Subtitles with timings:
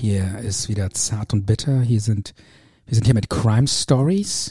[0.00, 1.82] Hier ist wieder Zart und Bitter.
[1.82, 2.32] Hier sind
[2.86, 4.50] wir sind hier mit Crime Stories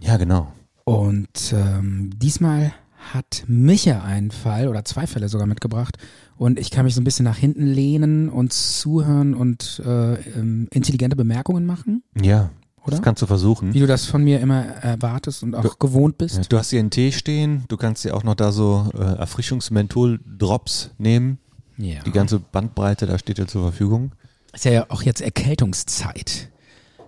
[0.00, 0.50] Ja, genau.
[0.84, 2.72] und ähm, diesmal
[3.12, 5.96] hat Micha einen Fall oder zwei Fälle sogar mitgebracht
[6.38, 10.68] und ich kann mich so ein bisschen nach hinten lehnen und zuhören und äh, ähm,
[10.72, 12.50] intelligente Bemerkungen machen, Ja,
[12.82, 12.92] oder?
[12.96, 13.74] das kannst du versuchen.
[13.74, 16.36] Wie du das von mir immer erwartest und auch gewohnt bist.
[16.38, 18.98] Ja, du hast hier einen Tee stehen, du kannst dir auch noch da so äh,
[19.02, 21.38] Erfrischungsmenthol-Drops nehmen.
[21.76, 22.00] Ja.
[22.04, 24.12] Die ganze Bandbreite, da steht dir zur Verfügung.
[24.58, 26.48] Ist ja auch jetzt Erkältungszeit.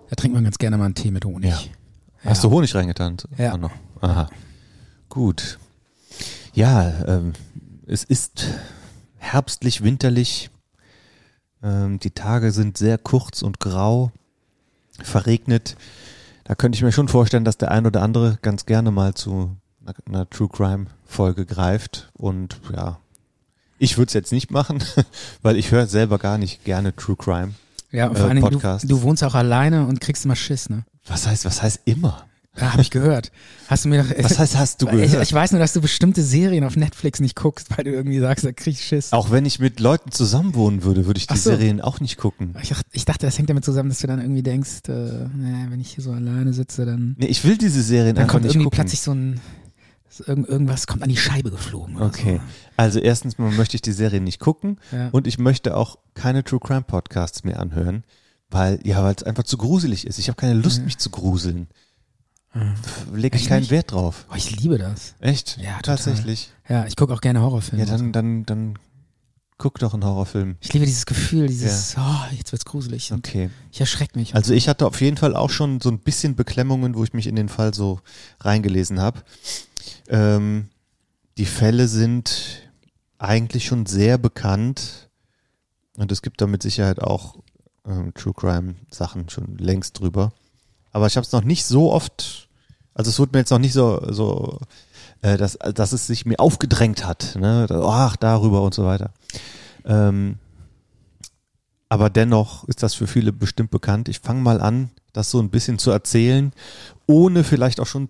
[0.08, 1.50] Da trinkt man ganz gerne mal einen Tee mit Honig.
[1.50, 2.30] Ja.
[2.30, 3.16] Hast du Honig reingetan?
[3.38, 3.56] Ja.
[3.56, 3.72] Noch.
[4.00, 4.30] Aha.
[5.08, 5.58] Gut.
[6.52, 7.32] Ja, ähm,
[7.88, 8.46] es ist
[9.18, 10.50] herbstlich, winterlich.
[11.60, 14.12] Ähm, die Tage sind sehr kurz und grau,
[15.02, 15.76] verregnet.
[16.44, 19.56] Da könnte ich mir schon vorstellen, dass der ein oder andere ganz gerne mal zu
[19.82, 22.12] einer, einer True Crime Folge greift.
[22.12, 23.00] Und ja,
[23.80, 24.78] ich würde es jetzt nicht machen,
[25.42, 27.54] weil ich höre selber gar nicht gerne True Crime.
[27.90, 30.70] Ja, und Äh, vor allen Dingen, du, du wohnst auch alleine und kriegst immer Schiss,
[30.70, 30.84] ne?
[31.06, 32.24] Was heißt, was heißt immer?
[32.56, 33.30] Ja, habe ich gehört.
[33.68, 35.22] Hast du mir doch, Was heißt, hast du ich, gehört?
[35.22, 38.44] ich weiß nur, dass du bestimmte Serien auf Netflix nicht guckst, weil du irgendwie sagst,
[38.44, 39.12] da krieg ich Schiss.
[39.12, 41.50] Auch wenn ich mit Leuten zusammenwohnen würde, würde ich die so.
[41.50, 42.54] Serien auch nicht gucken.
[42.60, 45.80] Ich, ich dachte, das hängt damit zusammen, dass du dann irgendwie denkst, äh, naja, wenn
[45.80, 48.54] ich hier so alleine sitze, dann, Nee, ich will diese Serien dann einfach kommt nicht
[48.56, 48.76] irgendwie gucken.
[48.78, 49.40] plötzlich so ein,
[50.20, 52.00] so irgend, irgendwas kommt an die Scheibe geflogen.
[52.00, 52.40] Okay.
[52.76, 54.96] Also erstens mal möchte ich die Serien nicht gucken So.
[54.96, 55.08] Ja.
[55.10, 58.04] und ich möchte auch keine True Crime Podcasts mehr anhören,
[58.50, 60.18] weil ja, weil es einfach zu gruselig ist.
[60.18, 61.68] Ich habe keine Lust, mich zu gruseln.
[63.14, 63.70] Lege ich keinen nicht?
[63.70, 64.26] Wert drauf.
[64.30, 65.14] oh, ich liebe das.
[65.20, 65.56] Echt?
[65.58, 65.96] Ja, total.
[65.96, 66.50] tatsächlich.
[66.68, 67.84] Ja, ich gucke auch gerne Horrorfilme.
[67.84, 68.78] Ja, dann dann dann
[69.56, 70.56] guck doch einen Horrorfilm.
[70.60, 73.12] ich liebe dieses Gefühl, dieses, oh, jetzt wird's gruselig.
[73.12, 73.50] Okay.
[73.70, 74.34] Ich erschreck mich.
[74.34, 77.26] Also ich hatte auf jeden Fall auch schon so ein bisschen Beklemmungen, wo ich mich
[77.26, 78.00] in den Fall so
[78.40, 79.20] reingelesen habe.
[80.08, 80.68] Ähm,
[81.38, 82.70] die Fälle sind
[83.18, 85.10] eigentlich schon sehr bekannt
[85.96, 87.36] und es gibt da mit Sicherheit auch
[87.86, 90.32] ähm, True Crime Sachen schon längst drüber.
[90.92, 92.48] Aber ich habe es noch nicht so oft,
[92.94, 94.58] also es wurde mir jetzt noch nicht so, so
[95.22, 97.36] äh, dass, dass es sich mir aufgedrängt hat.
[97.36, 97.66] Ne?
[97.70, 99.12] Ach, darüber und so weiter.
[99.84, 100.38] Ähm,
[101.88, 104.08] aber dennoch ist das für viele bestimmt bekannt.
[104.08, 106.52] Ich fange mal an, das so ein bisschen zu erzählen,
[107.06, 108.08] ohne vielleicht auch schon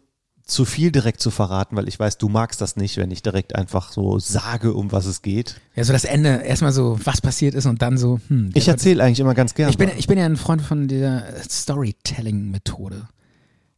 [0.51, 3.55] zu viel direkt zu verraten, weil ich weiß, du magst das nicht, wenn ich direkt
[3.57, 5.61] einfach so sage, um was es geht.
[5.77, 8.51] Ja, so das Ende, erstmal so, was passiert ist und dann so, hm.
[8.55, 9.71] Ich erzähle eigentlich immer ganz gerne.
[9.71, 13.09] ich bin, ich bin ja ein Freund von der Storytelling-Methode.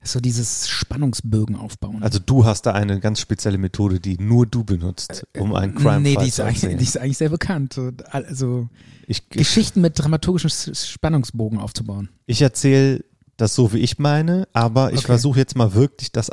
[0.05, 2.03] So dieses Spannungsbögen aufbauen.
[2.03, 6.01] also du hast da eine ganz spezielle Methode, die nur du benutzt, um einen Crime
[6.01, 6.77] nee, die ist, zu erzählen.
[6.77, 7.75] die ist eigentlich sehr bekannt.
[7.75, 8.69] So, Also
[9.07, 12.09] Ich, ich, Geschichten mit dramaturgischem Spannungsbogen aufzubauen.
[12.27, 13.05] ich erzähle
[13.37, 15.07] das so, wie ich meine, aber ich Okay.
[15.07, 16.31] versuche jetzt mal wirklich das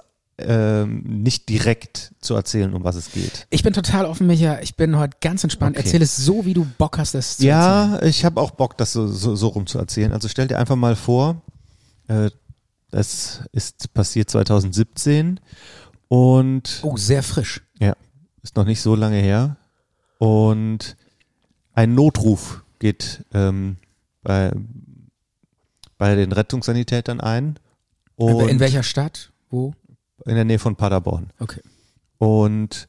[0.48, 3.48] ähm, nicht direkt zu erzählen, um was es geht.
[3.50, 4.60] Ich bin total offen, Micha.
[4.62, 5.78] Ich bin heute ganz entspannt.
[5.78, 5.86] Okay.
[5.86, 7.92] Erzähl es so, wie du Bock hast, das zu erzählen.
[8.02, 10.14] Ja, ich habe auch Bock, das so, so, so rum zu erzählen.
[10.14, 11.42] Also stell dir einfach mal vor,
[12.08, 12.30] äh,
[12.92, 15.40] das ist passiert 2017
[16.08, 17.62] und Oh, sehr frisch.
[18.42, 19.58] ist noch nicht so lange her.
[20.18, 20.96] Und
[21.74, 23.78] ein Notruf geht ähm,
[24.24, 24.52] bei,
[25.98, 27.60] bei den Rettungssanitätern ein.
[28.18, 29.32] In welcher Stadt?
[29.50, 29.74] Wo?
[30.26, 31.32] In der Nähe von Paderborn.
[31.40, 31.62] Okay.
[32.18, 32.88] Und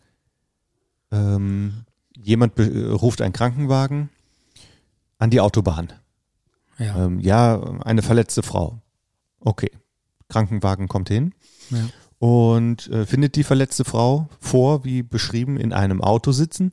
[1.12, 1.84] ähm,
[2.16, 4.10] jemand ruft einen Krankenwagen
[5.18, 5.92] an die Autobahn.
[6.78, 7.04] Ja.
[7.04, 8.80] Ähm, ja, eine verletzte Frau.
[9.40, 9.70] Okay.
[10.28, 11.34] Krankenwagen kommt hin
[11.70, 11.88] ja.
[12.18, 16.72] und äh, findet die verletzte Frau vor, wie beschrieben, in einem Auto sitzen.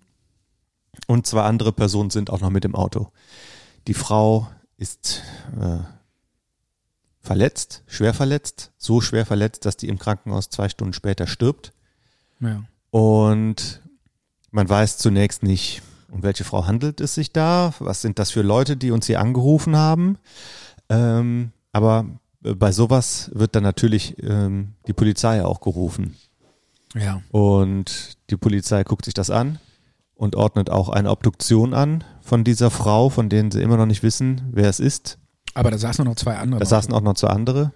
[1.08, 3.12] Und zwei andere Personen sind auch noch mit im Auto.
[3.88, 5.24] Die Frau ist
[5.60, 5.80] äh,
[7.28, 11.74] verletzt, schwer verletzt, so schwer verletzt, dass die im Krankenhaus zwei Stunden später stirbt.
[12.40, 12.64] ja.
[12.90, 13.82] Und
[14.50, 18.42] man weiß zunächst nicht, um welche Frau handelt es sich da, was sind das für
[18.42, 20.18] Leute, die uns hier angerufen haben.
[20.90, 22.06] Ähm, aber
[22.44, 26.16] äh, bei sowas wird dann natürlich ähm, die Polizei auch gerufen.
[26.96, 27.22] Ja.
[27.30, 29.60] Und die Polizei guckt sich das an
[30.16, 34.02] und ordnet auch eine Obduktion an von dieser Frau, von denen sie immer noch nicht
[34.02, 35.20] wissen, wer es ist.
[35.58, 36.60] Aber da saßen noch zwei andere.
[36.60, 37.72] Da saßen auch noch zwei andere.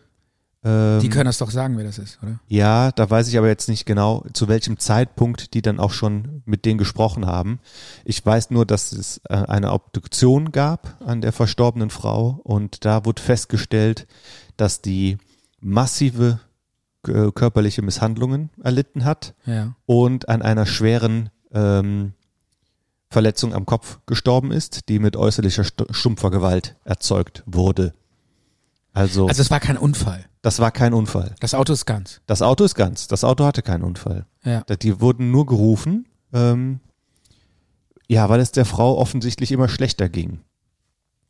[0.63, 2.39] Ähm, Die können das doch sagen, wer das ist, oder?
[2.47, 6.43] Ja, da weiß ich aber jetzt nicht genau, zu welchem Zeitpunkt die dann auch schon
[6.45, 7.59] mit denen gesprochen haben.
[8.05, 13.05] Ich weiß nur, dass es äh, eine Obduktion gab an der verstorbenen Frau und da
[13.05, 14.05] wurde festgestellt,
[14.57, 15.17] dass die
[15.59, 16.39] massive
[17.07, 19.73] äh, körperliche Misshandlungen erlitten hat Ja.
[19.87, 22.13] und an einer schweren ähm,
[23.11, 27.93] Verletzung am Kopf gestorben ist, die mit äußerlicher Stu- stumpfer Gewalt erzeugt wurde.
[28.93, 30.25] Also, Also es war kein Unfall.
[30.41, 31.35] das war kein Unfall.
[31.39, 32.21] Das Auto ist ganz.
[32.25, 33.07] Das Auto ist ganz.
[33.07, 34.25] Das Auto hatte keinen Unfall.
[34.43, 34.61] Ja.
[34.63, 36.79] Die wurden nur gerufen, ähm,
[38.07, 40.39] ja, weil es der Frau offensichtlich immer schlechter ging.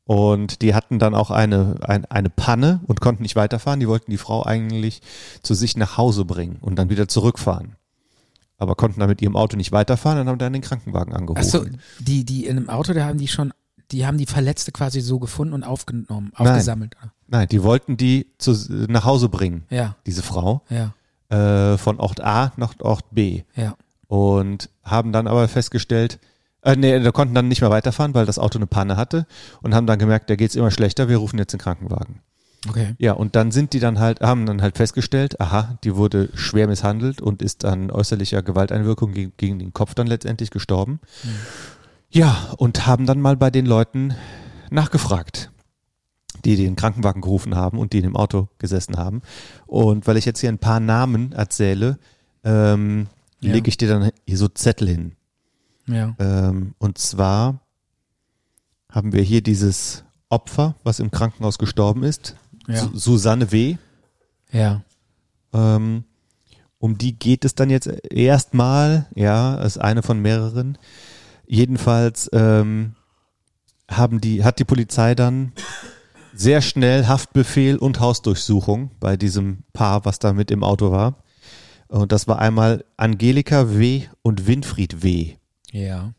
[0.06, 3.80] Und die hatten dann auch eine, ein, eine Panne und konnten nicht weiterfahren.
[3.80, 5.02] Die wollten die Frau eigentlich
[5.44, 7.76] zu sich nach Hause bringen und dann wieder zurückfahren.
[8.62, 11.40] Aber konnten dann mit ihrem Auto nicht weiterfahren und haben dann den Krankenwagen angerufen.
[11.40, 11.66] Achso,
[11.98, 13.54] die, die in einem Auto, da haben die schon,
[13.90, 16.96] die haben die Verletzte quasi so gefunden und aufgenommen, aufgesammelt.
[17.26, 18.54] Nein, die wollten die zu,
[18.88, 20.94] nach Hause bringen, Ja, diese Frau, ja,
[21.36, 23.42] äh, von Ort A nach Ort B.
[23.56, 23.76] ja.
[24.06, 26.20] Und haben dann aber festgestellt,
[26.62, 29.26] äh, nee, da konnten dann nicht mehr weiterfahren, weil das Auto eine Panne hatte
[29.64, 32.20] und haben dann gemerkt, der geht's immer schlechter, wir rufen jetzt den Krankenwagen.
[32.70, 32.94] Okay.
[33.00, 36.68] Ja, und dann sind die dann halt, haben dann halt festgestellt, aha, die wurde schwer
[36.68, 41.00] misshandelt und ist an äußerlicher Gewalteinwirkung gegen, gegen den Kopf dann letztendlich gestorben.
[42.12, 44.14] Ja, und haben dann mal bei den Leuten
[44.70, 45.50] nachgefragt,
[46.46, 49.22] die den Krankenwagen gerufen haben und die in dem Auto gesessen haben.
[49.66, 51.98] Und weil ich jetzt hier ein paar Namen erzähle,
[52.44, 53.08] ähm,
[53.40, 53.54] Ja.
[53.54, 55.16] lege ich dir dann hier so Zettel hin.
[55.88, 56.16] Ja.
[56.20, 57.60] Ähm, und zwar
[58.92, 62.36] haben wir hier dieses Opfer, was im Krankenhaus gestorben ist,
[62.72, 62.80] Ja.
[62.80, 63.78] Su- Susanne W.
[64.52, 64.84] Ja.
[65.54, 66.04] Ähm,
[66.80, 70.78] um die geht es dann jetzt erstmal, ja, als eine von mehreren.
[71.46, 72.96] Jedenfalls ähm,
[73.90, 75.52] haben die, hat die Polizei dann
[76.34, 81.24] sehr schnell Haftbefehl und Hausdurchsuchung bei diesem Paar, was da mit im Auto war.
[81.90, 84.04] Und das war einmal Angelika W.
[84.22, 85.36] und Winfried W.
[85.72, 86.14] Ja.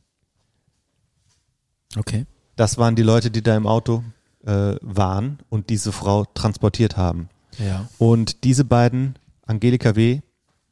[1.96, 2.26] Okay.
[2.56, 4.04] Das waren die Leute, die da im Auto
[4.46, 7.28] äh, waren und diese Frau transportiert haben.
[7.58, 7.88] Ja.
[7.98, 9.16] Und diese beiden,
[9.46, 10.20] Angelika W.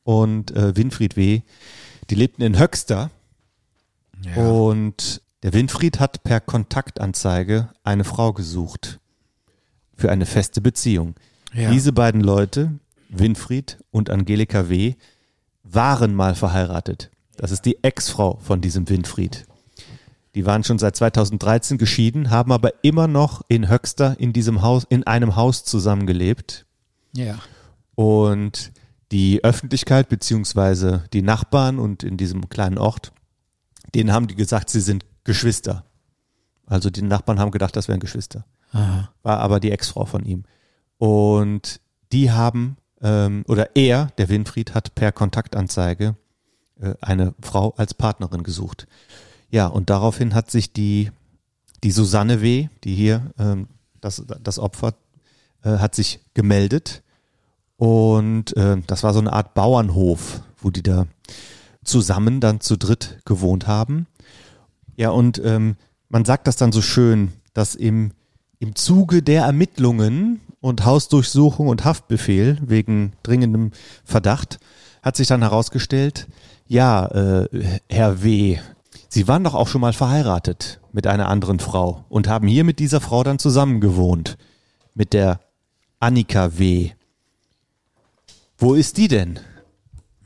[0.04, 1.42] und äh, Winfried W.,
[2.08, 3.10] die lebten in Höxter
[4.24, 4.36] Ja.
[4.36, 8.98] und der Winfried hat per Kontaktanzeige eine Frau gesucht
[9.94, 11.14] für eine feste Beziehung.
[11.54, 11.70] ja.
[11.70, 12.72] Diese beiden Leute,
[13.08, 14.94] Winfried und Angelika W.,
[15.62, 17.10] waren mal verheiratet.
[17.36, 19.46] Das ist die Ex-Frau von diesem Winfried.
[20.34, 24.84] Die waren schon seit 2013 geschieden, haben aber immer noch in Höxter in diesem Haus,
[24.88, 26.66] in einem Haus zusammengelebt.
[27.12, 27.38] ja.
[27.96, 28.72] Und
[29.12, 33.12] die Öffentlichkeit beziehungsweise die Nachbarn und in diesem kleinen Ort,
[33.94, 35.84] denen haben die gesagt, sie sind Geschwister.
[36.66, 38.44] Also die Nachbarn haben gedacht, das wären Geschwister.
[38.72, 39.12] Aha.
[39.22, 40.44] War aber die Ex-Frau von ihm.
[40.98, 41.80] Und
[42.12, 46.16] die haben, ähm, oder er, der Winfried, hat per Kontaktanzeige
[46.80, 48.86] äh, eine Frau als Partnerin gesucht.
[49.50, 51.10] Ja, und daraufhin hat sich die,
[51.82, 53.68] die Susanne W., die hier ähm,
[54.00, 54.94] das, das Opfer,
[55.62, 57.02] äh, hat sich gemeldet.
[57.76, 61.06] Und äh, das war so eine Art Bauernhof, wo die da
[61.82, 64.06] zusammen dann zu dritt gewohnt haben.
[64.96, 65.76] Ja, und ähm,
[66.08, 68.12] man sagt das dann so schön, dass im,
[68.58, 73.72] im Zuge der Ermittlungen und Hausdurchsuchung und Haftbefehl wegen dringendem
[74.04, 74.60] Verdacht
[75.02, 76.28] hat sich dann herausgestellt,
[76.66, 78.58] ja, äh, Herr W.,
[79.12, 82.78] Sie waren doch auch schon mal verheiratet mit einer anderen Frau und haben hier mit
[82.78, 84.38] dieser Frau dann zusammen gewohnt.
[84.94, 85.40] Mit der
[85.98, 86.92] Annika W.
[88.56, 89.40] Wo ist die denn?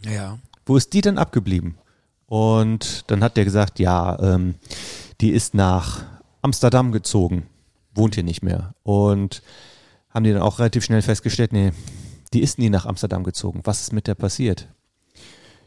[0.02, 0.38] Ja.
[0.66, 1.78] Wo ist die denn abgeblieben?
[2.26, 4.56] Und dann hat der gesagt, ja, ähm,
[5.22, 6.04] die ist nach
[6.42, 7.46] Amsterdam gezogen,
[7.94, 8.74] wohnt hier nicht mehr.
[8.82, 9.40] Und
[10.10, 11.72] haben die dann auch relativ schnell festgestellt, nee,
[12.34, 13.60] die ist nie nach Amsterdam gezogen.
[13.64, 14.68] Was ist mit der passiert?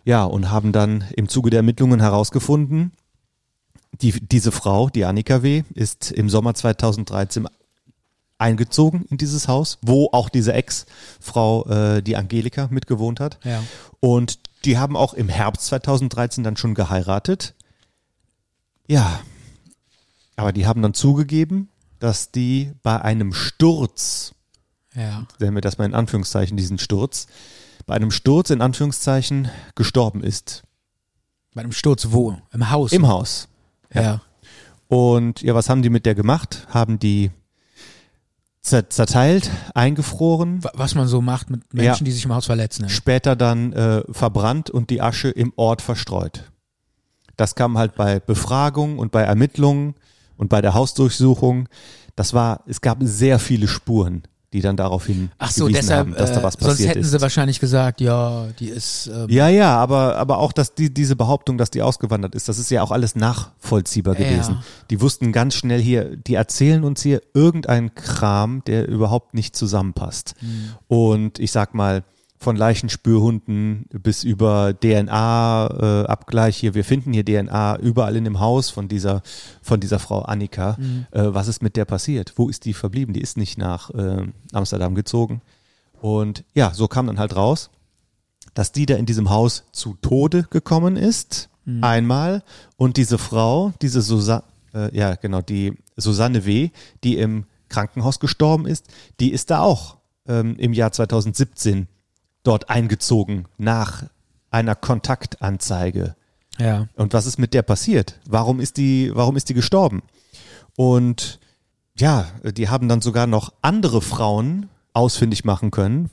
[0.05, 2.91] Ja, und haben dann im Zuge der Ermittlungen herausgefunden,
[4.01, 7.47] die, diese Frau, die Annika W., ist im Sommer 2013
[8.37, 13.39] eingezogen in dieses Haus, wo auch diese Ex-Frau, äh, die Angelika, mitgewohnt hat.
[13.43, 13.63] Ja.
[13.99, 17.55] Und die haben auch im Herbst 2013 dann schon geheiratet.
[18.87, 19.19] Ja.
[20.35, 24.33] Aber die haben dann zugegeben, dass die bei einem Sturz,
[24.93, 25.25] Ja.
[25.39, 27.25] nennen wir das mal in Anführungszeichen, diesen Sturz,
[27.87, 30.63] bei einem Sturz in Anführungszeichen gestorben ist.
[31.55, 32.37] Bei einem Sturz wo?
[32.53, 32.91] Im Haus?
[32.91, 33.47] Im Haus.
[33.93, 34.21] Ja.
[34.87, 36.65] Und ja, was haben die mit der gemacht?
[36.69, 37.31] Haben die
[38.61, 42.83] zer zerteilt, eingefroren, Wa- Was man so macht mit Menschen, die sich im Haus verletzen.
[42.83, 42.89] Ne?
[42.89, 46.51] später dann äh, verbrannt und die Asche im Ort verstreut.
[47.37, 49.95] Das kam halt bei Befragung und bei Ermittlungen
[50.37, 51.69] und bei der Hausdurchsuchung.
[52.15, 54.23] Das war, es gab sehr viele Spuren,
[54.53, 56.99] die dann darauf hin Ach so, deshalb, haben, dass da äh, was sonst passiert hätten
[57.01, 57.11] ist.
[57.11, 61.15] sie wahrscheinlich gesagt, ja, die ist, ähm, Ja, ja, aber, aber auch, dass die, diese
[61.17, 64.27] Behauptung, dass die ausgewandert ist, das ist ja auch alles nachvollziehbar Ja.
[64.29, 64.59] gewesen.
[64.89, 70.35] Die wussten ganz schnell hier, die erzählen uns hier irgendeinen Kram, der überhaupt nicht zusammenpasst.
[70.41, 70.69] Mhm.
[70.87, 72.03] Und ich sag mal,
[72.37, 78.87] von Leichenspürhunden bis über DNA-Abgleich hier, wir finden hier DNA überall in dem Haus von
[78.87, 79.21] dieser,
[79.61, 80.77] von dieser Frau Annika.
[81.11, 82.33] Äh, was ist mit der passiert?
[82.35, 83.13] Wo ist die verblieben?
[83.13, 85.41] Die ist nicht nach äh, Amsterdam gezogen.
[85.99, 87.71] Und ja, so kam dann halt raus,
[88.53, 91.49] dass die da in diesem Haus zu Tode gekommen ist,
[91.81, 92.43] einmal,
[92.77, 96.69] und diese Frau, diese Susa äh, äh, ja genau, die Susanne W.,
[97.03, 98.87] die im Krankenhaus gestorben ist,
[99.19, 101.87] die ist da auch ähm, im Jahr 2017
[102.47, 104.03] dort eingezogen nach
[104.49, 106.15] einer Kontaktanzeige.
[106.57, 106.87] Ja.
[106.95, 108.19] Und was ist mit der passiert?
[108.27, 110.01] Warum ist die, warum ist die gestorben?
[110.75, 111.39] Und
[111.99, 116.09] ja, die haben dann sogar noch andere Frauen ausfindig machen können,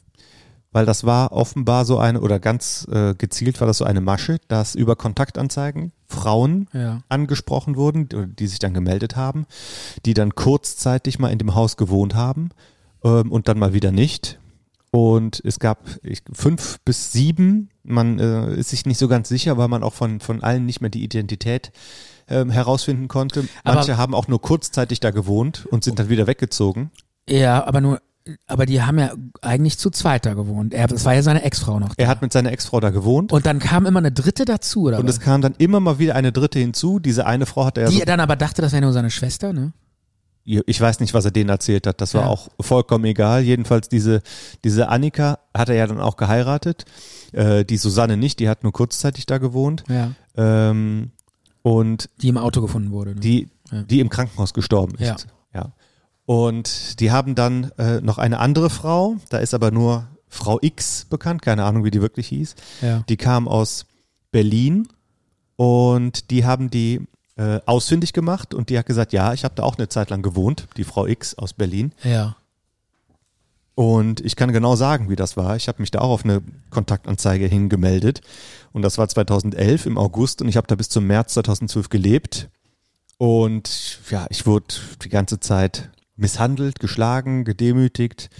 [0.72, 4.38] weil das war offenbar so eine, oder ganz äh, gezielt war das so eine Masche,
[4.48, 7.00] dass über Kontaktanzeigen Frauen Ja.
[7.08, 9.46] angesprochen wurden, die sich dann gemeldet haben,
[10.04, 12.50] die dann kurzzeitig mal in dem Haus gewohnt haben
[13.04, 14.38] ähm, und dann mal wieder nicht.
[14.94, 15.80] Und es gab
[16.32, 17.68] fünf bis sieben.
[17.82, 20.80] Man äh, ist sich nicht so ganz sicher, weil man auch von, von allen nicht
[20.80, 21.72] mehr die Identität
[22.28, 23.44] ähm, herausfinden konnte.
[23.64, 26.92] Aber- Manche haben auch nur kurzzeitig da gewohnt und sind dann wieder weggezogen.
[27.28, 28.00] Ja, aber nur,
[28.46, 30.72] aber die haben ja eigentlich zu zweit da gewohnt.
[30.72, 31.94] Er, das war ja seine Ex-Frau noch.
[31.96, 33.32] Er hat mit seiner Ex-Frau da gewohnt.
[33.32, 35.16] Und dann kam immer eine dritte dazu, oder Und was?
[35.16, 37.00] es kam dann immer mal wieder eine dritte hinzu.
[37.00, 39.52] Diese eine Frau hatte ja Die so, dann aber dachte, das wäre nur seine Schwester,
[39.52, 39.72] ne?
[40.44, 42.00] Ich weiß nicht, was er denen erzählt hat.
[42.00, 42.28] Das war Ja.
[42.28, 43.42] auch vollkommen egal.
[43.42, 44.22] Jedenfalls diese,
[44.62, 46.84] diese Annika hat er ja dann auch geheiratet.
[47.32, 49.84] Äh, die Susanne nicht, die hat nur kurzzeitig da gewohnt.
[49.88, 50.10] Ja.
[50.36, 51.10] Ähm,
[51.62, 53.14] und Die im Auto gefunden wurde.
[53.14, 53.20] Ne?
[53.20, 53.82] die, Ja.
[53.84, 55.26] die im Krankenhaus gestorben ist.
[55.54, 55.72] Ja.
[56.26, 61.04] Und die haben dann äh, noch eine andere Frau, da ist aber nur Frau X
[61.10, 62.54] bekannt, keine Ahnung, wie die wirklich hieß.
[62.80, 63.04] ja.
[63.08, 63.84] Die kam aus
[64.32, 64.88] Berlin
[65.56, 67.02] und die haben die
[67.36, 70.22] äh, ausfindig gemacht und die hat gesagt, ja, ich habe da auch eine Zeit lang
[70.22, 71.92] gewohnt, die Frau X aus Berlin.
[72.02, 72.36] Ja.
[73.74, 75.56] Und ich kann genau sagen, wie das war.
[75.56, 78.20] Ich habe mich da auch auf eine Kontaktanzeige hingemeldet.
[78.72, 82.48] Und das war 2011 im August und ich habe da bis zum März 2012 gelebt.
[83.18, 88.30] Und ja, ich wurde die ganze Zeit misshandelt, geschlagen, gedemütigt.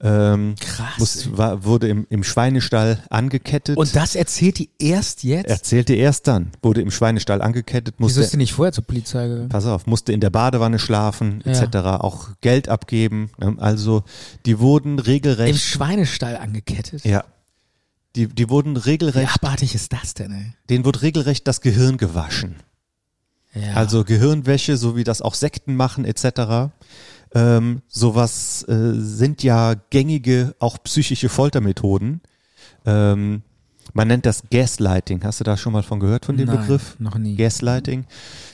[0.00, 0.98] Ähm, Krass.
[0.98, 3.76] muss, war, wurde im, im Schweinestall angekettet.
[3.76, 5.48] Und das erzählt die erst jetzt?
[5.50, 9.26] erzählte erst dann, wurde im Schweinestall angekettet, Wieso musste ist die nicht vorher zur Polizei
[9.28, 9.48] gegangen?
[9.48, 11.52] pass auf, musste in der Badewanne schlafen, Ja.
[11.52, 13.30] etc., auch Geld abgeben.
[13.38, 13.56] ne?
[13.58, 14.04] Also
[14.46, 17.04] die wurden Im regelrecht, Schweinestall angekettet?
[17.04, 17.24] ja,
[18.16, 20.52] die, die wurden Wie regelrecht, abartig ist das denn, ey?
[20.70, 22.56] denen wurde regelrecht das Gehirn gewaschen.
[23.54, 23.74] Ja.
[23.74, 26.70] Also Gehirnwäsche, so wie das auch Sekten machen, etc.
[27.34, 32.20] Ähm, sowas äh, sind ja gängige, auch psychische Foltermethoden.
[32.86, 33.42] Ähm,
[33.92, 35.24] man nennt das Gaslighting.
[35.24, 36.96] Hast du da schon mal von gehört, von dem Nein, Begriff?
[36.98, 37.36] noch nie.
[37.36, 38.06] Gaslighting.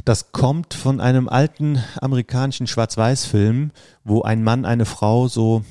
[0.04, 3.70] Das kommt von einem alten amerikanischen Schwarz-Weiß-Film,
[4.04, 5.64] wo ein Mann eine Frau so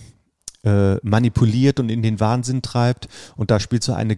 [0.63, 3.07] äh, manipuliert und in den Wahnsinn treibt.
[3.35, 4.17] Und da spielt so eine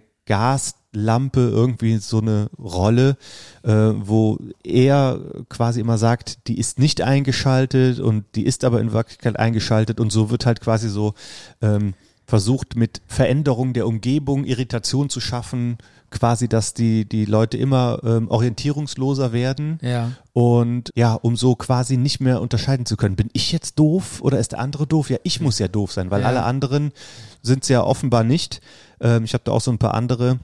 [0.95, 3.17] Gaslampe irgendwie so eine Rolle,
[3.63, 8.93] äh, wo er quasi immer sagt, die ist nicht eingeschaltet und die ist aber in
[8.93, 11.13] Wirklichkeit eingeschaltet und so wird halt quasi so
[11.61, 11.93] ähm,
[12.25, 15.77] versucht mit Veränderung der Umgebung Irritation zu schaffen,
[16.09, 20.11] quasi, dass die, die Leute immer ähm, orientierungsloser werden Ja.
[20.33, 23.15] und ja, um so quasi nicht mehr unterscheiden zu können.
[23.15, 25.09] Bin ich jetzt doof oder ist der andere doof?
[25.09, 26.27] Ja, ich muss ja doof sein, weil Ja.
[26.27, 26.93] alle anderen
[27.41, 28.61] sind es ja offenbar nicht.
[29.01, 30.39] Ähm, ich habe da auch so ein paar andere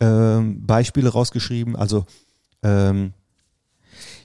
[0.00, 1.76] ähm, Beispiele rausgeschrieben.
[1.76, 2.06] Also
[2.62, 3.12] ähm,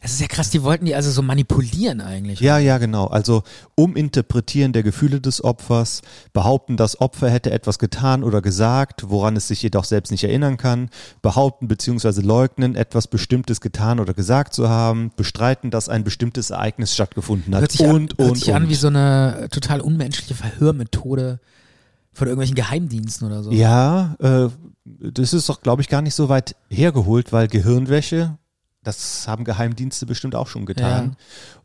[0.01, 2.39] Das ist ja krass, die wollten die also so manipulieren eigentlich.
[2.39, 3.05] ja, ja, genau.
[3.05, 3.43] Also
[3.75, 6.01] uminterpretieren der Gefühle des Opfers,
[6.33, 10.57] behaupten, das Opfer hätte etwas getan oder gesagt, woran es sich jedoch selbst nicht erinnern
[10.57, 10.89] kann,
[11.21, 12.21] behaupten bzw.
[12.21, 17.61] leugnen, etwas Bestimmtes getan oder gesagt zu haben, bestreiten, dass ein bestimmtes Ereignis stattgefunden hat
[17.61, 18.55] Hört sich, und, an, hört und, sich und.
[18.55, 21.39] an wie so eine total unmenschliche Verhörmethode
[22.13, 23.51] von irgendwelchen Geheimdiensten oder so.
[23.51, 24.49] Ja, äh,
[24.85, 28.37] das ist doch, glaube ich, gar nicht so weit hergeholt, weil Gehirnwäsche,
[28.83, 31.15] das haben Geheimdienste bestimmt auch schon getan.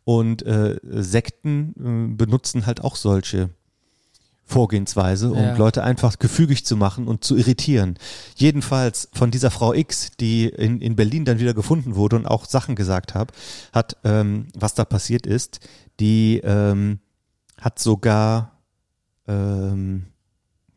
[0.04, 1.74] Und äh, Sekten
[2.12, 3.50] äh, benutzen halt auch solche
[4.48, 5.56] Vorgehensweise, um Ja.
[5.56, 7.98] Leute einfach gefügig zu machen und zu irritieren.
[8.36, 12.44] Jedenfalls von dieser Frau X, die in, in Berlin dann wieder gefunden wurde und auch
[12.44, 13.32] Sachen gesagt hat,
[13.72, 15.58] hat, ähm, was da passiert ist,
[15.98, 17.00] die ähm,
[17.60, 18.52] hat sogar,
[19.26, 20.06] ähm,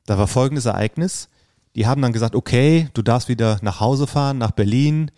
[0.10, 1.30] da war folgendes Ereignis,
[1.76, 5.12] die haben dann gesagt, okay, du darfst wieder nach Hause fahren, nach Berlin,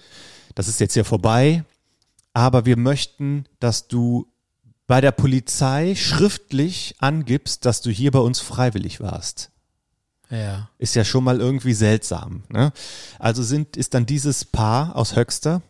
[0.53, 1.63] das ist jetzt hier vorbei,
[2.33, 4.27] aber wir möchten, dass du
[4.87, 9.51] bei der Polizei schriftlich angibst, dass du hier bei uns freiwillig warst.
[10.29, 10.69] Ja.
[10.77, 12.43] Ist ja schon mal irgendwie seltsam.
[12.49, 12.73] Ne?
[13.17, 15.61] Also sind, ist dann dieses Paar aus Höxter,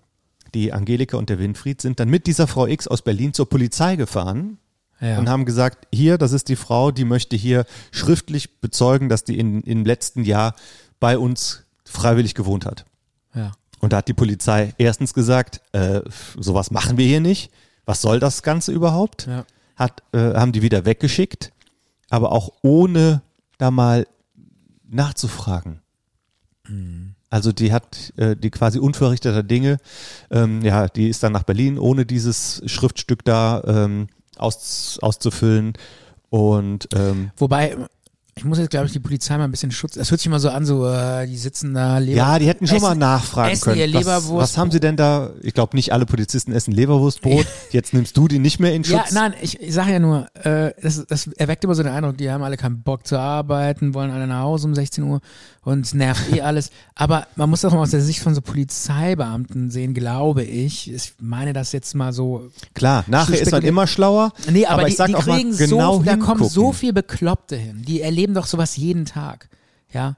[0.56, 3.96] die Angelika und der Winfried, sind dann mit dieser Frau X aus Berlin zur Polizei
[3.98, 4.58] gefahren
[5.02, 5.18] Ja.
[5.18, 9.40] und haben gesagt, hier, das ist die Frau, die möchte hier schriftlich bezeugen, dass die
[9.40, 10.56] in, im letzten Jahr
[11.00, 12.86] bei uns freiwillig gewohnt hat.
[13.36, 13.52] ja.
[13.80, 16.02] Und da hat die Polizei erstens gesagt, äh,
[16.38, 17.52] sowas machen wir hier nicht.
[17.84, 19.26] Was soll das Ganze überhaupt?
[19.26, 19.44] Ja.
[19.76, 21.52] Hat, äh, haben die wieder weggeschickt,
[22.12, 23.24] aber auch ohne
[23.58, 24.06] da mal
[24.88, 25.82] nachzufragen.
[27.30, 29.78] Also die hat äh, die quasi unverrichteter Dinge,
[30.30, 34.08] ähm, ja, die ist dann nach Berlin, ohne dieses Schriftstück da ähm,
[34.42, 35.74] aus, auszufüllen.
[36.30, 37.76] Und ähm, Wobei,
[38.36, 39.98] ich muss jetzt, glaube ich, die Polizei mal ein bisschen Schutz.
[39.98, 42.66] Es hört sich immer so an, so, äh, die sitzen da, Leber ja, die hätten
[42.66, 43.78] schon essen, mal nachfragen essen können.
[43.78, 44.42] Ihr was, Leberwurst.
[44.42, 45.32] was haben sie denn da?
[45.42, 47.46] Ich glaube, nicht alle Polizisten essen Leberwurstbrot.
[47.72, 49.12] Jetzt nimmst du die nicht mehr in Ja, Schutz.
[49.12, 52.32] nein, ich, ich sage ja nur, äh, das, das erweckt immer so den Eindruck, die
[52.32, 55.20] haben alle keinen Bock zu arbeiten, wollen alle nach Hause um 16 Uhr
[55.64, 56.72] und nervt eh alles.
[56.96, 60.92] Aber man muss das mal aus der Sicht von so Polizeibeamten sehen, glaube ich.
[60.92, 62.50] Ich meine das jetzt mal so.
[62.74, 64.32] Klar, nachher ist man immer schlauer.
[64.50, 66.94] Nee, aber, ich die, sag die auch mal kriegen genau so, da kommen so viel
[66.94, 67.84] Bekloppte hin.
[67.86, 69.50] Die erleben doch sowas jeden Tag.
[69.92, 70.16] Ja.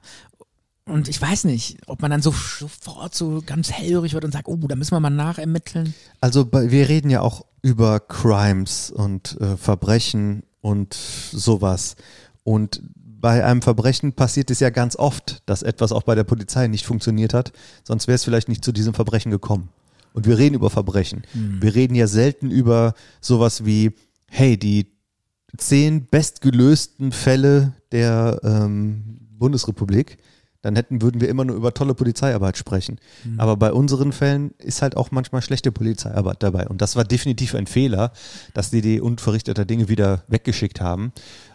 [0.86, 4.48] Und ich weiß nicht, ob man dann so sofort so ganz hellhörig wird und sagt,
[4.48, 5.94] oh, da müssen wir mal nachermitteln.
[6.20, 11.96] Also bei- wir reden ja auch über Crimes und äh, Verbrechen und sowas.
[12.42, 16.66] Und bei einem Verbrechen passiert es ja ganz oft, dass etwas auch bei der Polizei
[16.66, 17.52] nicht funktioniert hat.
[17.82, 19.70] Sonst wäre es vielleicht nicht zu diesem Verbrechen gekommen.
[20.12, 21.22] Und wir reden über Verbrechen.
[21.32, 22.92] Wir reden ja selten über
[23.22, 23.92] sowas wie,
[24.28, 24.86] hey, die
[25.56, 30.18] zehn bestgelösten Fälle der ähm, Bundesrepublik,
[30.62, 32.98] dann hätten, würden wir immer nur über tolle Polizeiarbeit sprechen.
[33.36, 36.66] Aber bei unseren Fällen ist halt auch manchmal schlechte Polizeiarbeit dabei.
[36.66, 38.12] Und das war definitiv ein Fehler,
[38.54, 41.12] dass die die unverrichteter Dinge wieder weggeschickt haben.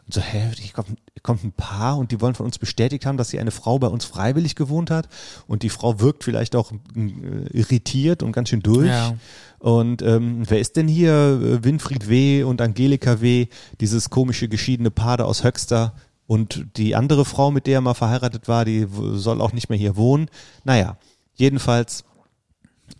[0.09, 3.17] Und so, hä, hier kommt, kommt ein Paar und die wollen von uns bestätigt haben,
[3.17, 5.07] dass hier eine Frau bei uns freiwillig gewohnt hat.
[5.45, 8.87] Und die Frau wirkt vielleicht auch äh, irritiert und ganz schön durch.
[8.87, 9.13] Ja.
[9.59, 12.41] Und ähm, wer ist denn hier äh, Winfried W.
[12.41, 13.49] und Angelika W.,
[13.81, 15.93] dieses komische geschiedene Paar da aus Höxter?
[16.25, 19.77] Und die andere Frau, mit der er mal verheiratet war, die soll auch nicht mehr
[19.77, 20.27] hier wohnen.
[20.63, 20.97] Naja,
[21.35, 22.03] jedenfalls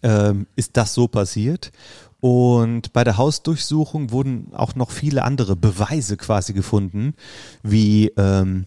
[0.04, 1.72] ähm, ist das so passiert.
[2.22, 7.14] Und bei der Hausdurchsuchung wurden auch noch viele andere Beweise quasi gefunden,
[7.64, 8.66] wie ähm,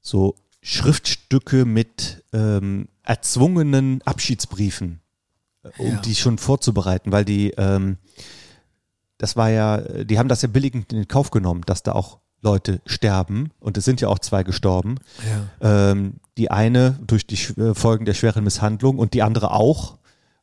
[0.00, 5.00] so Schriftstücke mit ähm, erzwungenen Abschiedsbriefen,
[5.62, 6.00] äh, um Ja.
[6.00, 7.98] die schon vorzubereiten, weil die, ähm,
[9.18, 12.18] das war ja, die haben das ja billigend in den Kauf genommen, dass da auch
[12.40, 14.96] Leute sterben und es sind ja auch zwei gestorben.
[15.60, 19.97] Ähm, die eine durch die äh, Folgen der schweren Misshandlung und die andere auch,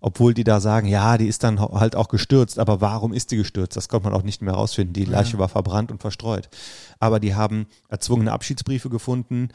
[0.06, 3.38] obwohl die da sagen, ja, die ist dann halt auch gestürzt, aber warum ist die
[3.38, 3.76] gestürzt?
[3.76, 4.94] Das konnte man auch nicht mehr rausfinden.
[4.94, 6.48] Die Leiche war verbrannt und verstreut.
[7.00, 9.50] Aber die haben erzwungene Abschiedsbriefe gefunden.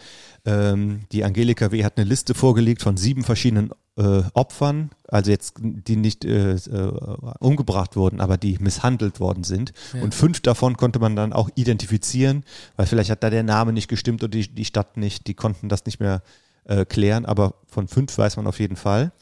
[0.45, 1.85] Ähm, die Angelika W.
[1.85, 6.93] hat eine Liste vorgelegt von sieben verschiedenen äh, Opfern, also jetzt die nicht äh, äh,
[7.39, 9.73] umgebracht wurden, aber die misshandelt worden sind.
[10.03, 12.43] Und fünf davon konnte man dann auch identifizieren,
[12.75, 15.69] weil vielleicht hat da der Name nicht gestimmt oder die, die Stadt nicht, die konnten
[15.69, 16.23] das nicht mehr
[16.65, 19.13] äh, klären, aber von fünf weiß man auf jeden Fall.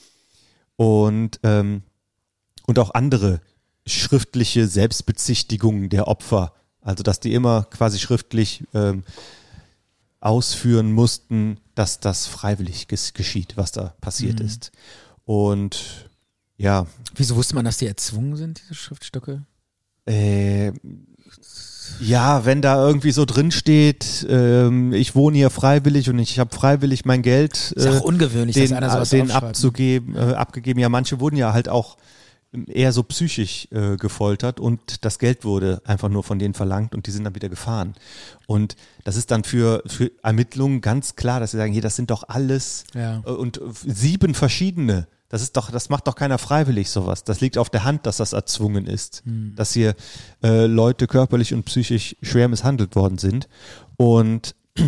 [0.78, 1.82] Und, ähm,
[2.66, 3.40] und auch andere
[3.84, 6.54] schriftliche Selbstbezichtigungen der Opfer.
[6.80, 9.02] Also, dass die immer quasi schriftlich ähm,
[10.20, 14.70] ausführen mussten, dass das freiwillig ges geschieht, was da passiert ist.
[15.24, 16.08] Und
[16.56, 19.44] ja, Wieso wusste man, dass die erzwungen sind, diese Schriftstücke?
[20.08, 20.72] äh,
[22.00, 26.54] ja, wenn da irgendwie so drin steht, ähm, ich wohne hier freiwillig und ich habe
[26.54, 30.80] freiwillig mein Geld Ist äh, auch ungewöhnlich, dass den, einer sowas den abzugeben, äh, abgegeben.
[30.80, 31.96] Ja, manche wurden ja halt auch
[32.66, 37.06] eher so psychisch äh, gefoltert und das Geld wurde einfach nur von denen verlangt und
[37.06, 37.94] die sind dann wieder gefahren.
[38.46, 42.10] Und das ist dann für, für Ermittlungen ganz klar, dass sie sagen, hier, das sind
[42.10, 43.22] doch alles Ja.
[43.26, 45.06] äh, und sieben verschiedene.
[45.28, 47.24] Das ist doch, das macht doch keiner freiwillig sowas.
[47.24, 49.54] Das liegt auf der Hand, dass das erzwungen ist, Hm.
[49.56, 49.94] dass hier
[50.42, 53.48] äh, Leute körperlich und psychisch schwer misshandelt worden sind.
[53.96, 54.54] Und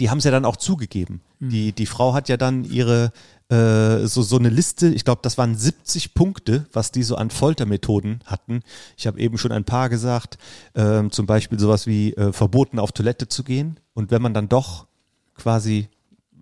[0.00, 1.20] die haben es ja dann auch zugegeben.
[1.40, 3.12] Die, die Frau hat ja dann ihre
[3.50, 7.30] äh, so, so eine Liste, ich glaube, das waren 70 Punkte, was die so an
[7.30, 8.62] Foltermethoden hatten.
[8.96, 10.38] Ich habe eben schon ein paar gesagt,
[10.74, 13.78] ähm, zum Beispiel sowas wie äh, verboten auf Toilette zu gehen.
[13.92, 14.86] Und wenn man dann doch
[15.34, 15.88] quasi,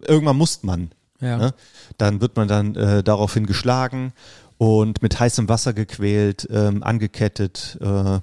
[0.07, 0.91] irgendwann muss man,
[1.23, 1.39] Ja.
[1.39, 1.55] ne?
[1.97, 4.13] dann wird man dann äh, daraufhin geschlagen
[4.59, 8.21] und mit heißem Wasser gequält, ähm, angekettet äh,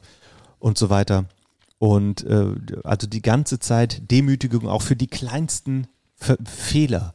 [0.60, 1.26] und so weiter.
[1.80, 5.88] Und äh, also die ganze Zeit Demütigung auch für die kleinsten
[6.20, 7.14] F Fehler.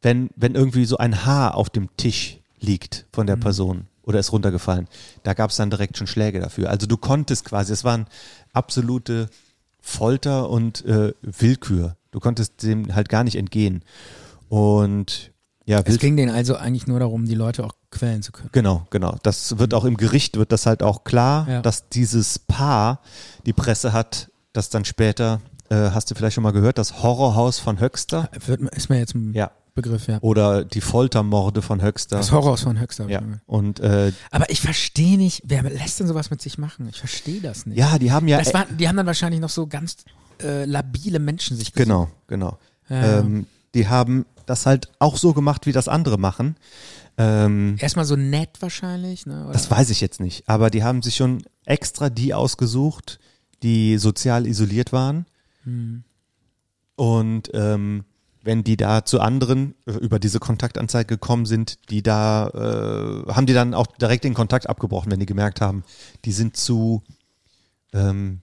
[0.00, 4.32] Wenn, wenn irgendwie so ein Haar auf dem Tisch liegt von der Person oder ist
[4.32, 4.86] runtergefallen,
[5.22, 6.70] da gab es dann direkt schon Schläge dafür.
[6.70, 8.06] Also du konntest quasi, es waren
[8.52, 9.28] absolute
[9.80, 11.96] Folter und äh, Willkür.
[12.10, 13.82] Du konntest dem halt gar nicht entgehen.
[14.48, 15.32] Und
[15.66, 18.50] ja, Es ging denen also eigentlich nur darum, die Leute auch quälen zu können.
[18.52, 19.16] Genau, genau.
[19.22, 21.62] Das wird auch im Gericht wird das halt auch klar, Ja.
[21.62, 23.00] dass dieses Paar
[23.46, 27.58] die Presse hat, das dann später, äh, hast du vielleicht schon mal gehört, das Horrorhaus
[27.58, 29.50] von Höxter Wird, ist mir jetzt ein Ja.
[29.74, 30.18] Begriff, ja.
[30.20, 32.18] oder die Foltermorde von Höxter.
[32.18, 33.08] Das Horrors von Höxter.
[33.08, 33.20] ja.
[33.46, 36.86] Und äh, Aber ich verstehe nicht, wer lässt denn sowas mit sich machen?
[36.88, 37.76] Ich verstehe das nicht.
[37.78, 39.96] ja, die haben ja war, die haben dann wahrscheinlich noch so ganz
[40.42, 41.86] äh, labile Menschen sich gesucht.
[41.88, 42.58] genau, genau.
[42.88, 43.18] Ja.
[43.20, 46.56] Ähm, die haben das halt auch so gemacht, wie das andere machen.
[47.16, 49.44] Ähm, Erstmal so nett wahrscheinlich, ne?
[49.44, 49.52] Oder?
[49.52, 53.20] das weiß ich jetzt nicht, aber die haben sich schon extra die ausgesucht,
[53.62, 55.26] die sozial isoliert waren.
[55.64, 56.02] Hm.
[56.96, 58.04] Und ähm,
[58.44, 63.46] wenn die da zu anderen äh, über diese Kontaktanzeige gekommen sind, die da, äh, haben
[63.46, 65.82] die dann auch direkt den Kontakt abgebrochen, wenn die gemerkt haben,
[66.24, 67.02] die sind zu,
[67.92, 68.42] ähm,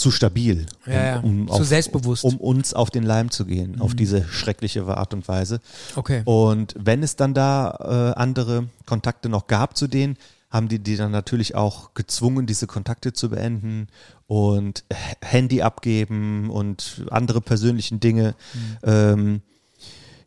[0.00, 1.20] zu stabil, um, Ja, ja.
[1.20, 2.24] um, Zu auf, selbstbewusst.
[2.24, 3.96] um uns auf den Leim zu gehen, auf Mhm.
[3.96, 5.60] diese schreckliche Art und Weise.
[5.96, 6.22] Okay.
[6.24, 10.16] Und wenn es dann da äh, andere Kontakte noch gab zu denen,
[10.50, 13.86] haben die die dann natürlich auch gezwungen, diese Kontakte zu beenden
[14.26, 14.84] und
[15.22, 18.34] Handy abgeben und andere persönlichen Dinge.
[18.82, 19.42] Ähm,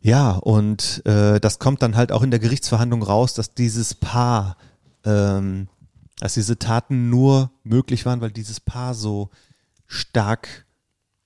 [0.00, 4.56] ja, und äh, das kommt dann halt auch in der Gerichtsverhandlung raus, dass dieses Paar,
[5.04, 5.68] ähm,
[6.20, 9.28] dass diese Taten nur möglich waren, weil dieses Paar so
[9.94, 10.66] stark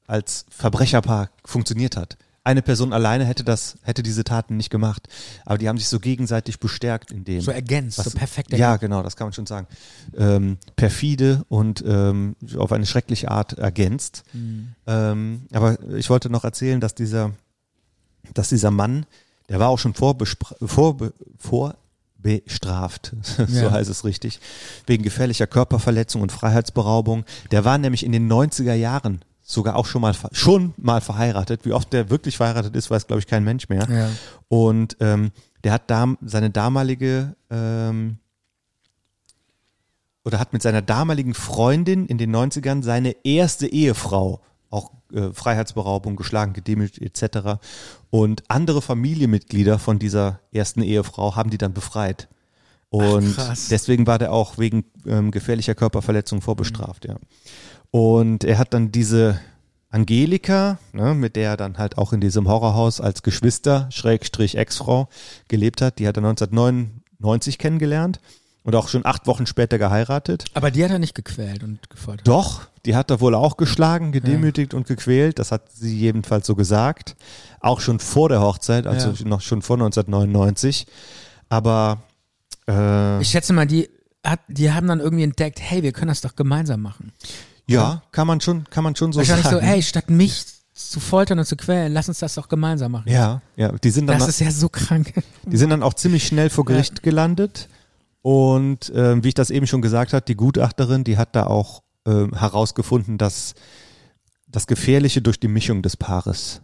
[0.07, 2.17] als Verbrecherpaar funktioniert hat.
[2.45, 5.07] Eine Person alleine hätte das, hätte diese Taten nicht gemacht.
[5.45, 7.43] Aber die haben sich so gegenseitig bestärkt in dem.
[7.43, 8.61] So ergänzt, so perfekt ergänzt.
[8.61, 9.67] Ja, genau, das kann man schon sagen.
[10.17, 14.23] Ähm, perfide und ähm, auf eine schreckliche Art ergänzt.
[14.33, 14.75] Mhm.
[14.87, 17.33] Ähm, aber ich wollte noch erzählen, dass dieser,
[18.33, 19.05] dass dieser Mann,
[19.51, 21.13] der war auch schon vorbespra- vorbe
[22.23, 23.71] vorbestraft, so Ja.
[23.71, 24.41] heißt es richtig,
[24.87, 27.25] wegen gefährlicher Körperverletzung und Freiheitsberaubung.
[27.51, 31.65] Der war nämlich in den 90er Jahren sogar auch schon mal schon mal verheiratet.
[31.65, 33.87] Wie oft der wirklich verheiratet ist, weiß glaube ich kein Mensch mehr.
[33.91, 34.11] Ja.
[34.49, 35.31] Und ähm,
[35.65, 38.19] der hat dam seine damalige ähm,
[40.25, 46.17] oder hat mit seiner damaligen Freundin in den 90ern seine erste Ehefrau auch äh, Freiheitsberaubung,
[46.17, 47.59] geschlagen, gedemütigt etc.
[48.11, 52.29] Und andere Familienmitglieder von dieser ersten Ehefrau haben die dann befreit.
[52.91, 53.69] Und krass.
[53.69, 57.17] deswegen war der auch wegen ähm, gefährlicher Körperverletzung vorbestraft, ja.
[57.91, 59.41] Und er hat dann diese
[59.91, 65.09] Angelika, ne, mit der er dann halt auch in diesem Horrorhaus als Geschwister, Schrägstrich Ex-Frau
[65.49, 68.21] gelebt hat, die hat er 1999 kennengelernt
[68.65, 70.45] und auch schon acht Wochen später geheiratet.
[70.55, 72.27] Aber die hat er nicht gequält und gefoltert.
[72.29, 75.39] Doch, die hat er wohl auch geschlagen, gedemütigt und gequält.
[75.39, 77.17] Das hat sie jedenfalls so gesagt.
[77.61, 79.29] Auch schon vor der Hochzeit, also Ja.
[79.29, 80.87] noch schon vor 1999.
[81.49, 82.03] Aber
[82.69, 83.89] äh, Ich schätze mal, die,
[84.25, 87.13] hat, die haben dann irgendwie entdeckt, hey, wir können das doch gemeinsam machen.
[87.67, 89.57] ja, kann man schon, kann man schon so Wahrscheinlich sagen.
[89.61, 90.45] so, hey, statt mich
[90.75, 93.11] zu foltern und zu quälen, lass uns das doch gemeinsam machen.
[93.11, 95.13] Ja, ja, die sind dann, Das ist ja so krank.
[95.45, 97.69] die sind dann auch ziemlich schnell vor Gericht gelandet.
[98.23, 101.83] Und ähm, wie ich das eben schon gesagt habe, die Gutachterin, die hat da auch
[102.07, 103.55] ähm, herausgefunden, dass
[104.49, 106.63] das Gefährliche durch die Mischung des Paares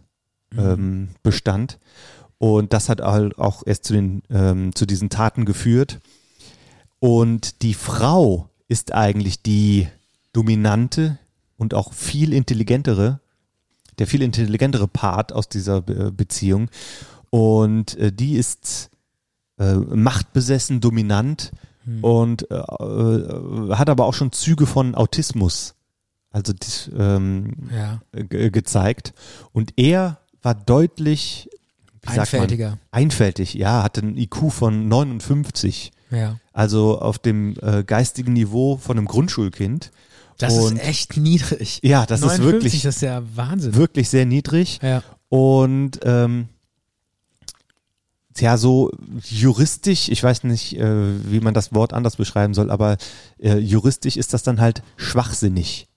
[0.57, 1.79] ähm, bestand.
[2.37, 6.01] Und das hat halt auch erst zu, den, ähm, zu diesen Taten geführt.
[6.99, 9.87] Und die Frau ist eigentlich die
[10.33, 11.19] dominante
[11.57, 13.19] und auch viel intelligentere,
[13.99, 16.69] der viel intelligentere Part aus dieser Be Beziehung.
[17.29, 18.89] Und äh, die ist
[19.59, 21.51] äh, machtbesessen, dominant
[22.01, 25.75] und äh, äh, hat aber auch schon Züge von Autismus,
[26.31, 28.01] also dies, ähm, Ja.
[28.11, 29.13] ge gezeigt.
[29.53, 31.47] Und er war deutlich
[32.03, 32.77] sagt man, Einfältiger.
[32.91, 36.37] einfältig, ja, hatte einen IQ von 59, Ja.
[36.53, 39.91] also auf dem äh, geistigen Niveau von einem Grundschulkind.
[40.37, 41.79] Das Und- ist echt niedrig.
[41.83, 43.75] Ja, das ist 59, wirklich, Das ist ja Wahnsinn.
[43.75, 44.79] wirklich sehr niedrig.
[44.81, 45.01] Ja.
[45.29, 46.49] Und ähm,
[48.39, 48.91] ja, so
[49.23, 52.97] juristisch, ich weiß nicht, äh, wie man das Wort anders beschreiben soll, aber
[53.39, 55.87] äh, juristisch ist das dann halt schwachsinnig.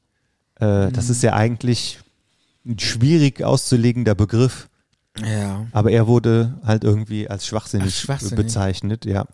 [0.57, 1.11] Äh, Das Mhm.
[1.13, 1.99] ist ja eigentlich
[2.67, 4.69] ein schwierig auszulegender Begriff,
[5.25, 5.67] Ja.
[5.73, 8.37] aber er wurde halt irgendwie als schwachsinnig, Als schwachsinnig.
[8.37, 9.25] bezeichnet, ja.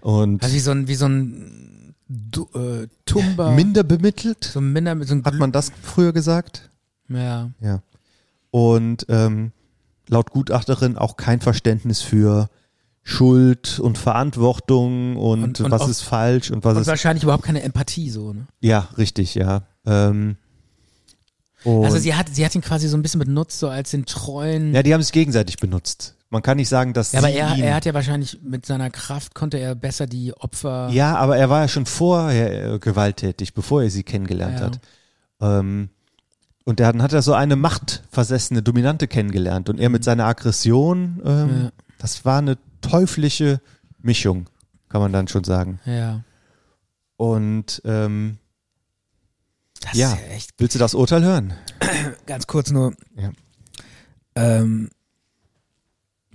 [0.00, 3.52] Und Also wie so ein, wie so ein du, äh, Tumba.
[3.52, 6.70] minder bemittelt, so ein Minder so einem hat man das früher gesagt?
[7.08, 7.50] Ja.
[7.60, 7.82] Ja.
[8.50, 9.52] Und ähm,
[10.12, 12.48] laut Gutachterin auch kein Verständnis für
[13.02, 16.86] Schuld und Verantwortung und, Und- und was ist falsch und was Und ist.
[16.86, 18.46] wahrscheinlich überhaupt keine Empathie so, ne?
[18.60, 19.62] Ja, richtig, ja.
[19.84, 20.36] Ähm,
[21.64, 24.72] Also sie hat, sie hat ihn quasi so ein bisschen benutzt, so als den treuen.
[24.74, 26.14] ja, die haben sich gegenseitig benutzt.
[26.30, 29.34] Man kann nicht sagen, dass Ja, aber er, er hat ja wahrscheinlich mit seiner Kraft
[29.34, 30.88] konnte er besser die Opfer.
[30.90, 34.66] Ja, aber er war ja schon vorher gewalttätig, bevor er sie kennengelernt Ja.
[34.66, 34.80] hat.
[35.40, 35.90] Ähm,
[36.64, 41.46] und dann hat er so eine machtversessene Dominante kennengelernt und er mit seiner Aggression, ähm,
[41.58, 41.62] Mhm.
[41.64, 41.70] Ja.
[41.98, 43.60] das war eine teuflische
[43.98, 44.46] Mischung,
[44.88, 45.80] kann man dann schon sagen.
[45.84, 46.22] Ja.
[47.16, 48.38] Und ähm,
[49.92, 50.10] Ja.
[50.12, 51.54] ja echt willst du das Urteil hören?
[52.26, 52.94] ganz kurz nur.
[53.16, 53.30] Ja.
[54.34, 54.90] Ähm,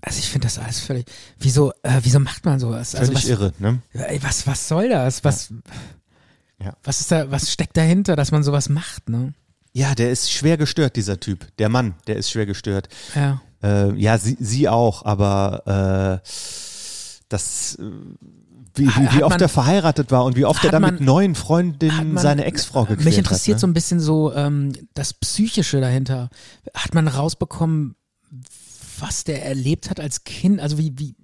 [0.01, 1.05] also ich finde das alles völlig.
[1.39, 2.95] Wieso, äh, wieso macht man sowas?
[2.95, 3.81] Also Völlig was, irre, ne?
[3.93, 5.23] Ey, was, was soll das?
[5.23, 5.51] Was,
[6.63, 6.73] Ja.
[6.83, 9.33] was ist da, was steckt dahinter, dass man sowas macht, ne?
[9.77, 11.47] Ja, der ist schwer gestört, dieser Typ.
[11.59, 12.87] Der Mann, der ist schwer gestört.
[13.15, 13.41] Ja.
[13.61, 16.27] Äh, ja, sie, sie auch, aber äh,
[17.29, 17.83] das, äh,
[18.75, 21.01] wie, wie, wie oft man- er verheiratet war und wie oft er dann man- mit
[21.03, 23.61] neuen Freundinnen man- seine Ex-Frau gequält Mich interessiert hat.
[23.61, 23.71] so Ne?
[23.71, 26.29] ein bisschen so ähm, das Psychische dahinter.
[26.73, 27.95] Hat man rausbekommen,
[28.99, 30.59] was der erlebt hat als Kind?
[30.59, 31.15] Also wie, wie,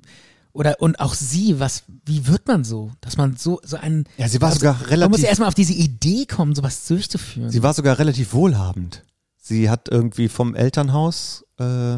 [0.54, 2.92] oder und auch sie, was, wie wird man so?
[3.02, 4.06] Dass man so, so einen.
[4.18, 6.88] Ja, sie war also, sogar Man muss relativ, ja erstmal auf diese Idee kommen, sowas
[6.88, 7.50] durchzuführen.
[7.50, 9.04] sie war sogar relativ wohlhabend.
[9.38, 11.98] Sie hat irgendwie vom Elternhaus äh,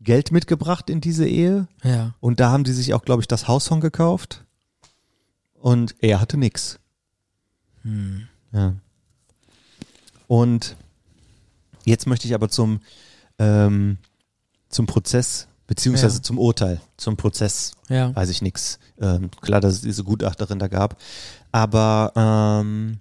[0.00, 2.14] Geld mitgebracht in diese Ehe ja.
[2.20, 4.44] und da haben die sich auch, glaube ich, das Haus von gekauft
[5.54, 6.80] und er hatte nix.
[7.82, 8.28] Hm.
[8.52, 8.74] Ja.
[10.26, 10.76] Und
[11.84, 12.80] jetzt möchte ich aber zum,
[13.38, 13.98] ähm,
[14.68, 16.22] zum Prozess, beziehungsweise Ja.
[16.22, 18.14] zum Urteil, zum Prozess, Ja.
[18.14, 18.78] weiß ich nichts.
[19.00, 21.00] Ähm, klar, dass es diese Gutachterin da gab.
[21.50, 22.98] Aber ähm,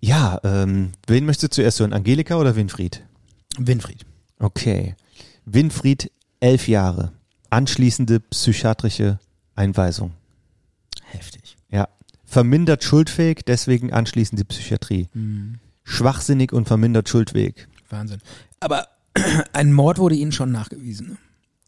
[0.00, 1.92] ja, ähm, wen möchtest du zuerst hören?
[1.92, 3.04] Angelika oder Winfried?
[3.56, 4.04] Winfried.
[4.40, 4.96] Okay.
[5.44, 6.10] Winfried,
[6.40, 7.12] elf Jahre.
[7.50, 9.20] Anschließende psychiatrische
[9.54, 10.12] Einweisung.
[11.04, 11.56] Heftig.
[11.70, 11.88] Ja.
[12.24, 15.08] Vermindert schuldfähig, deswegen anschließend die Psychiatrie.
[15.84, 17.68] Schwachsinnig und vermindert schuldfähig.
[17.90, 18.20] Wahnsinn.
[18.58, 18.88] Aber
[19.52, 21.18] ein Mord wurde ihnen schon nachgewiesen.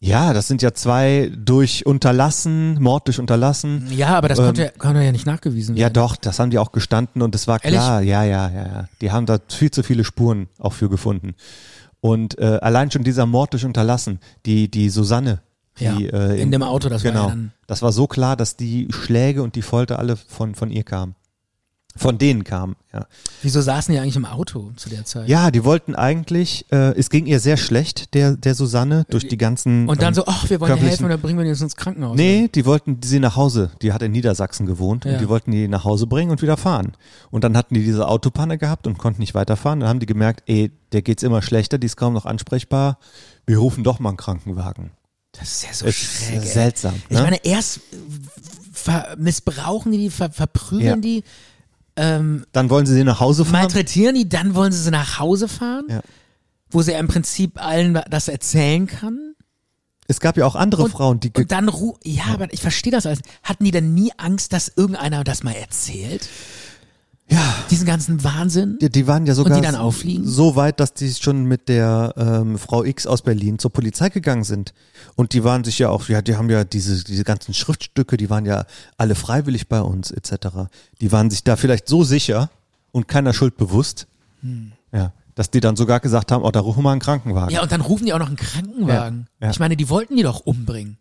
[0.02, 3.86] Ja, das sind ja zwei durch Unterlassen, Mord durch Unterlassen.
[3.90, 5.94] Ja, aber das Ähm, konnte, ja- konnte ja nicht nachgewiesen Ja, werden.
[5.94, 7.78] doch, das haben die auch gestanden und es war Ehrlich?
[7.78, 8.00] klar.
[8.00, 8.88] Ja, ja, ja, ja.
[9.02, 11.34] Die haben da viel zu viele Spuren auch für gefunden.
[12.00, 15.42] Und äh, allein schon dieser Mord durch Unterlassen, die, die Susanne,
[15.78, 17.52] die Ja, äh, in im- dem Auto, das war genau, ja dann.
[17.66, 21.14] das war so klar, dass die Schläge und die Folter alle von, von ihr kamen.
[21.96, 23.07] Von denen kamen, ja.
[23.42, 25.29] Wieso saßen die eigentlich im Auto zu der Zeit?
[25.29, 29.37] Ja, die wollten eigentlich, äh, es ging ihr sehr schlecht, der, der Susanne, durch die
[29.37, 29.88] ganzen.
[29.88, 31.74] Und dann ähm, so, ach, wir wollen dir helfen dann bringen wir die jetzt ins
[31.74, 32.16] Krankenhaus.
[32.16, 33.72] Nee, die wollten sie nach Hause.
[33.83, 35.14] Die hat in Niedersachsen gewohnt Ja.
[35.14, 36.92] und die wollten die nach Hause bringen und wieder fahren.
[37.33, 39.81] Und dann hatten die diese Autopanne gehabt und konnten nicht weiterfahren.
[39.81, 42.98] Dann haben die gemerkt, ey, der geht's immer schlechter, die ist kaum noch ansprechbar.
[43.46, 44.92] Wir rufen doch mal einen Krankenwagen.
[45.33, 46.42] Das ist ja so Es schräg.
[46.44, 46.94] ist seltsam.
[47.09, 47.22] Ich Ne?
[47.22, 47.81] meine, erst
[49.18, 50.96] missbrauchen die, die ver verprügeln Ja.
[50.96, 51.24] die,
[52.00, 53.60] ähm, dann wollen sie sie nach Hause fahren.
[53.60, 56.00] malträtieren die, dann wollen sie sie nach Hause fahren, Ja.
[56.70, 59.34] wo sie ja im Prinzip allen das erzählen kann.
[60.08, 62.90] Es gab ja auch andere Und- Frauen, die Und dann, ru ja, aber ich verstehe
[62.90, 63.20] das alles.
[63.44, 66.28] Hatten die denn nie Angst, dass irgendeiner das mal erzählt?
[67.30, 68.78] Ja, Diesen ganzen Wahnsinn?
[68.80, 70.26] die, die waren ja sogar die dann auffliegen?
[70.26, 74.44] so weit, dass die schon mit der ähm, Frau X aus Berlin zur Polizei gegangen
[74.44, 74.74] sind.
[75.14, 78.28] Und die waren sich ja auch, ja, die haben ja diese, diese ganzen Schriftstücke, die
[78.30, 78.64] waren ja
[78.96, 80.48] alle freiwillig bei uns, etc.
[81.00, 82.50] Die waren sich da vielleicht so sicher
[82.92, 84.06] und keiner Schuld bewusst,
[84.42, 84.72] Hm.
[84.92, 87.54] ja, dass die dann sogar gesagt haben, oh, da rufen wir mal einen Krankenwagen.
[87.54, 89.26] Ja, und dann rufen die auch noch einen Krankenwagen.
[89.40, 89.50] Ja, ja.
[89.52, 90.98] Ich meine, die wollten die doch umbringen.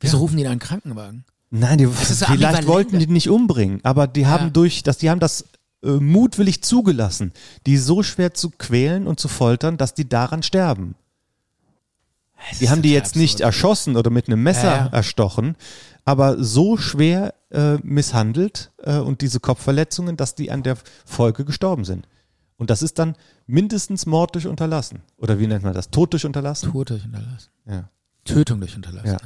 [0.00, 0.20] Wieso Ja.
[0.20, 1.24] rufen die da einen Krankenwagen?
[1.54, 4.50] Nein, die, so vielleicht wollten die nicht umbringen, aber die haben Ja.
[4.50, 5.44] durch, dass die haben das
[5.84, 7.32] äh, mutwillig zugelassen,
[7.66, 10.94] die so schwer zu quälen und zu foltern, dass die daran sterben.
[12.50, 13.46] Das Die haben die jetzt nicht absurd.
[13.46, 14.92] erschossen oder mit einem Messer Ja, ja.
[14.92, 15.56] erstochen,
[16.06, 21.84] aber so schwer äh, misshandelt äh, und diese Kopfverletzungen, dass die an der Folge gestorben
[21.84, 22.08] sind.
[22.56, 23.14] Und das ist dann
[23.46, 25.00] mindestens Mord durch Unterlassen.
[25.18, 25.90] Oder wie nennt man das?
[25.90, 26.72] Tod durch Unterlassen?
[26.72, 27.50] Tod durch Unterlassen.
[27.66, 27.88] Ja.
[28.24, 29.10] Tötung durch Unterlassen.
[29.10, 29.18] Ja.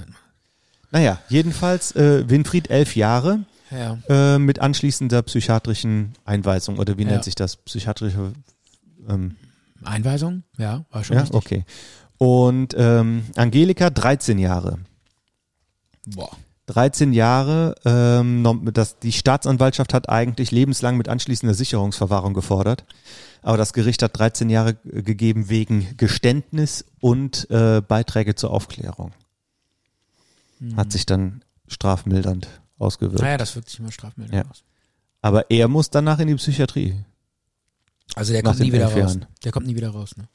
[0.90, 3.98] Naja, jedenfalls äh, Winfried elf Jahre Ja.
[4.08, 6.78] äh, mit anschließender psychiatrischen Einweisung.
[6.78, 7.10] Oder wie Ja.
[7.10, 7.56] nennt sich das?
[7.56, 8.32] Psychiatrische
[9.08, 9.36] ähm,
[9.84, 10.42] Einweisung?
[10.58, 11.36] Ja, war schon ja, richtig.
[11.36, 11.64] okay.
[12.18, 14.78] Und ähm, Angelika 13 Jahre.
[16.06, 16.30] Boah.
[16.66, 22.84] 13 Jahre, ähm, das, die Staatsanwaltschaft hat eigentlich lebenslang mit anschließender Sicherungsverwahrung gefordert.
[23.42, 29.12] Aber das Gericht hat 13 Jahre äh, gegeben wegen Geständnis und äh, Beiträge zur Aufklärung.
[30.76, 33.20] Hat sich dann strafmildernd ausgewirkt.
[33.22, 34.50] Naja, das wirkt sich immer strafmildernd Ja.
[34.50, 34.62] aus.
[35.22, 36.94] Aber er muss danach in die Psychiatrie.
[38.14, 38.96] Also der Nach kommt nie wieder raus.
[38.96, 39.26] Jahren.
[39.44, 40.28] Der kommt nie wieder raus, ne?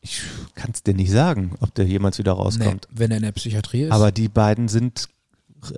[0.00, 0.20] Ich
[0.54, 2.86] kann es dir nicht sagen, ob der jemals wieder rauskommt.
[2.90, 3.90] Nee, wenn er in der Psychiatrie ist.
[3.92, 5.08] Aber die beiden sind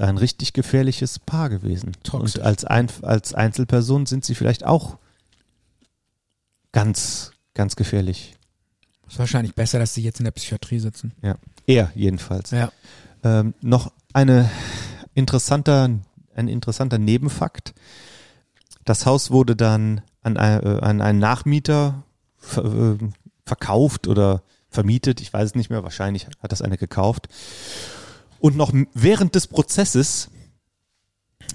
[0.01, 1.93] ein richtig gefährliches Paar gewesen.
[2.03, 2.37] Toxisch.
[2.37, 4.99] Und als, ein, als Einzelperson sind sie vielleicht auch
[6.73, 8.35] ganz, ganz gefährlich.
[9.09, 11.13] ist wahrscheinlich besser, dass sie jetzt in der Psychiatrie sitzen.
[11.23, 11.37] Ja.
[11.67, 12.51] Er jedenfalls.
[12.51, 12.73] Ja.
[13.27, 14.49] Ähm, noch eine
[15.15, 15.91] interessanter,
[16.35, 17.75] ein interessanter Nebenfakt.
[18.85, 22.05] Das Haus wurde dann an, äh, an einen Nachmieter
[22.37, 22.99] ver, äh,
[23.45, 25.21] verkauft oder vermietet.
[25.21, 25.83] Ich weiß es nicht mehr.
[25.83, 27.29] Wahrscheinlich hat das eine gekauft.
[28.39, 30.31] Und noch während des Prozesses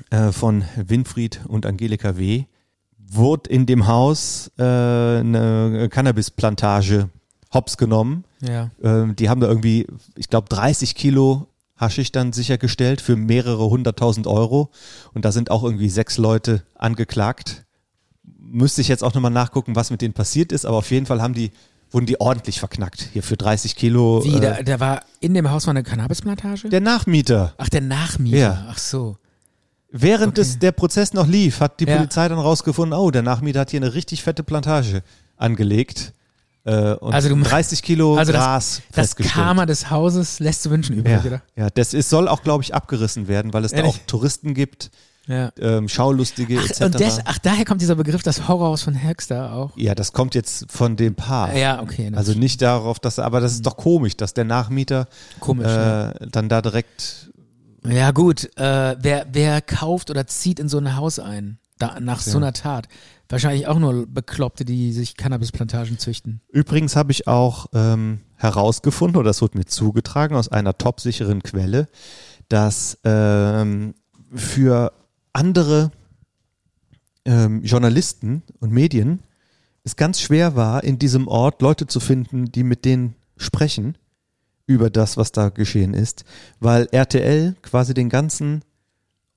[0.10, 2.46] äh, von Winfried und Angelika W.
[2.98, 7.10] wurde in dem Haus äh, eine Cannabisplantage
[7.54, 8.26] hops genommen.
[8.42, 8.72] Ja.
[8.82, 11.48] Ähm, die haben da irgendwie, ich glaube, 30 Kilo
[11.82, 14.70] Haschisch dann sichergestellt für mehrere hunderttausend Euro.
[15.14, 17.66] Und da sind auch irgendwie sechs Leute angeklagt.
[18.40, 21.22] Müsste ich jetzt auch nochmal nachgucken, was mit denen passiert ist, aber auf jeden Fall
[21.22, 21.52] haben die
[21.94, 23.10] wurden die ordentlich verknackt.
[23.12, 24.24] Hier für 30 Kilo.
[24.24, 26.70] Wie, äh, da, da war in dem Haus war eine Cannabisplantage?
[26.70, 27.54] der Nachmieter.
[27.58, 28.38] Ach, der Nachmieter.
[28.38, 28.66] Ja.
[28.70, 29.18] Ach so.
[29.92, 30.42] Während Okay.
[30.42, 31.98] es, der Prozess noch lief, hat die Ja.
[31.98, 35.04] Polizei dann rausgefunden, oh, der Nachmieter hat hier eine richtig fette Plantage
[35.36, 36.14] angelegt.
[36.64, 36.72] Äh,
[37.02, 39.46] Also du- 30 Kilo Also das- Gras Das festgestellt.
[39.46, 41.42] Karma des Hauses lässt zu wünschen übrig, ja, oder?
[41.56, 43.94] ja, das ist, soll auch, glaube ich, abgerissen werden, weil es da Ehrlich?
[43.96, 44.92] auch Touristen gibt,
[45.28, 45.52] Ja.
[45.60, 46.82] ähm, Schaulustige Ach, etc.
[46.82, 49.72] und des, ach, daher kommt dieser Begriff, das Horrorhaus von Höxter auch.
[49.76, 51.56] ja, das kommt jetzt von dem Paar.
[51.56, 52.10] Ja, okay.
[52.12, 55.08] das Also nicht darauf, dass, aber das ist doch komisch, dass der Nachmieter
[55.40, 55.66] komisch.
[55.68, 56.14] ne?
[56.20, 57.32] äh, dann da direkt,
[57.88, 62.20] Ja gut, äh, wer, wer kauft oder zieht in so ein Haus ein, da, nach
[62.22, 62.38] so Ja.
[62.38, 62.88] einer Tat?
[63.32, 66.42] Wahrscheinlich auch nur Bekloppte, die sich Cannabisplantagen züchten.
[66.50, 71.88] Übrigens habe ich auch ähm, herausgefunden, oder das wurde mir zugetragen aus einer topsicheren Quelle,
[72.50, 73.94] dass ähm,
[74.36, 74.92] für
[75.32, 75.92] andere
[77.24, 79.22] ähm, Journalisten und Medien
[79.86, 83.98] es ganz schwer war, in diesem Ort Leute zu finden, die mit denen sprechen
[84.68, 86.26] über das, was da geschehen ist,
[86.60, 88.66] weil RTL quasi den ganzen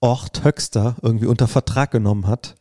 [0.00, 2.56] Ort Höxter irgendwie unter Vertrag genommen hat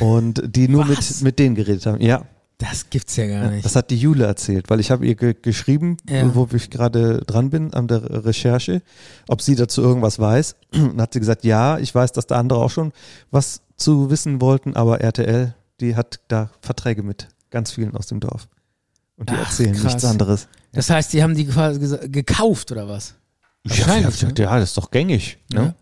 [0.00, 1.20] und die nur mit, Was?
[1.22, 2.00] mit denen geredet haben.
[2.00, 2.22] Ja,
[2.58, 3.64] Das gibt's ja gar ja, nicht.
[3.64, 6.34] Das hat die Jule erzählt, weil ich habe ihr ge geschrieben, Ja.
[6.34, 8.82] wo ich gerade dran bin an der Recherche,
[9.28, 10.56] ob sie dazu irgendwas weiß.
[10.72, 12.92] Und hat sie gesagt, ja, ich weiß, dass da andere auch schon
[13.30, 18.20] was zu wissen wollten, aber RTL, die hat da Verträge mit ganz vielen aus dem
[18.20, 18.48] Dorf.
[19.18, 19.84] Und die Ach, erzählen krass.
[19.84, 20.48] nichts anderes.
[20.72, 23.14] Das heißt, die haben die quasi gekauft oder was?
[23.64, 25.74] Ja, Wahrscheinlich, gesagt, ja, das ist doch gängig, ne?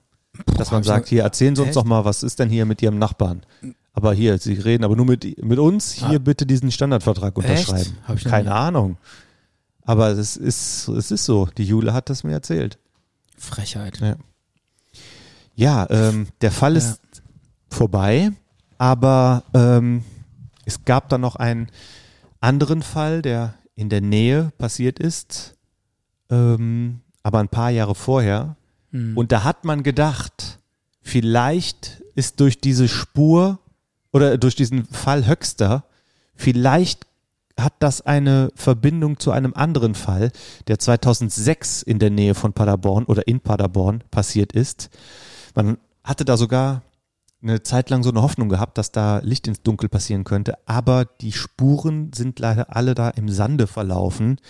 [0.57, 2.99] Dass man sagt, hier, erzählen Sie uns doch mal, was ist denn hier mit Ihrem
[2.99, 3.43] Nachbarn?
[3.97, 6.19] Aber hier, Sie reden aber nur mit, mit uns, hier Ah.
[6.19, 7.97] bitte diesen Standardvertrag unterschreiben.
[8.25, 8.55] Keine nie.
[8.55, 8.97] Ahnung.
[9.83, 11.47] Aber es ist, es ist so.
[11.57, 12.79] Die Jule hat das mir erzählt.
[13.39, 14.01] Frechheit.
[14.01, 14.17] Ja,
[15.55, 16.79] ja ähm, der Fall Ja.
[16.79, 17.01] ist
[17.71, 18.33] vorbei,
[18.79, 20.03] aber ähm,
[20.65, 21.69] es gab dann noch einen
[22.41, 25.55] anderen Fall, der in der Nähe passiert ist,
[26.31, 28.57] ähm, aber ein paar Jahre vorher.
[28.91, 29.17] Hm.
[29.17, 30.59] Und da hat man gedacht,
[31.03, 33.59] vielleicht ist durch diese Spur
[34.15, 35.85] oder durch diesen Fall Höxter,
[36.37, 37.07] vielleicht
[37.59, 40.31] hat das eine Verbindung zu einem anderen Fall,
[40.69, 44.89] der 2006 in der Nähe von Paderborn oder in Paderborn passiert ist.
[45.55, 46.83] Man hatte da sogar
[47.43, 51.05] eine Zeit lang so eine Hoffnung gehabt, dass da Licht ins Dunkel passieren könnte, aber
[51.05, 54.41] die Spuren sind leider alle da im Sande verlaufen.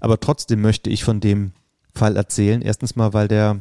[0.00, 1.52] Aber trotzdem möchte ich von dem
[1.94, 2.62] Fall erzählen.
[2.62, 3.60] Erstens mal, weil der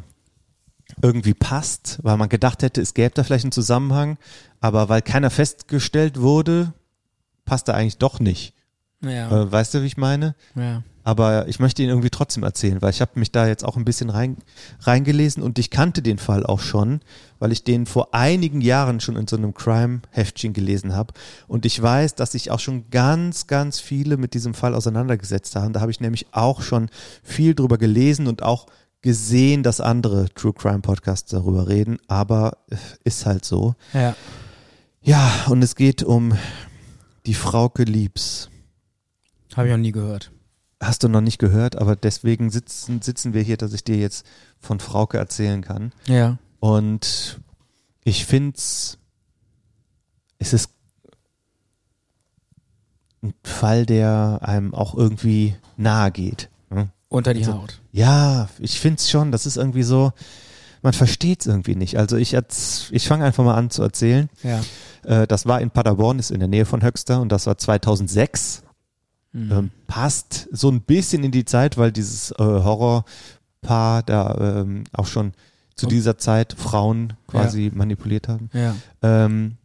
[1.01, 4.17] irgendwie passt, weil man gedacht hätte, es gäbe da vielleicht einen Zusammenhang,
[4.59, 6.73] aber weil keiner festgestellt wurde,
[7.45, 8.53] passt er eigentlich doch nicht.
[9.01, 10.35] ja, Äh, weißt du, wie ich meine?
[10.55, 10.83] ja.
[11.05, 13.85] Aber ich möchte ihn irgendwie trotzdem erzählen, weil ich habe mich da jetzt auch ein
[13.85, 14.37] bisschen rein,
[14.81, 16.99] reingelesen und ich kannte den Fall auch schon,
[17.39, 21.15] weil ich den vor einigen Jahren schon in so einem Crime-Heftchen gelesen habe.
[21.47, 25.73] Und ich weiß, dass sich auch schon ganz, ganz viele mit diesem Fall auseinandergesetzt haben.
[25.73, 26.89] Da habe ich nämlich auch schon
[27.23, 28.67] viel drüber gelesen und auch
[29.01, 33.73] gesehen, dass andere True Crime Podcasts darüber reden, aber äh, ist halt so.
[33.93, 34.15] ja.
[35.01, 36.33] Ja, und es geht um
[37.25, 38.49] die Frauke Liebs.
[39.55, 40.31] Habe ich noch nie gehört.
[40.81, 44.25] Hast du noch nicht gehört, aber deswegen sitzen, sitzen wir hier, dass ich dir jetzt
[44.59, 45.91] von Frauke erzählen kann.
[46.07, 46.37] Ja.
[46.59, 47.39] Und
[48.03, 48.97] ich find's,
[50.37, 50.69] es ist
[53.21, 56.49] ein Fall, der einem auch irgendwie nahe geht.
[56.69, 56.89] ne?
[57.09, 57.81] Unter die Also- Haut.
[57.91, 60.13] Ja, ich find's schon, das ist irgendwie so,
[60.81, 61.97] man versteht's irgendwie nicht.
[61.97, 62.35] Also ich,
[62.91, 64.29] ich fange einfach mal an zu erzählen.
[64.43, 64.61] Ja.
[65.03, 68.63] Äh, das war in Paderborn, ist in der Nähe von Höxter und das war 2006.
[69.31, 69.51] Mhm.
[69.51, 75.05] ähm, passt so ein bisschen in die Zeit, weil dieses äh, Horrorpaar da ähm, auch
[75.05, 75.33] schon
[75.75, 75.89] zu Oh.
[75.89, 78.49] dieser Zeit Frauen quasi manipuliert haben.
[78.53, 78.75] ja.
[79.01, 79.55] Ähm,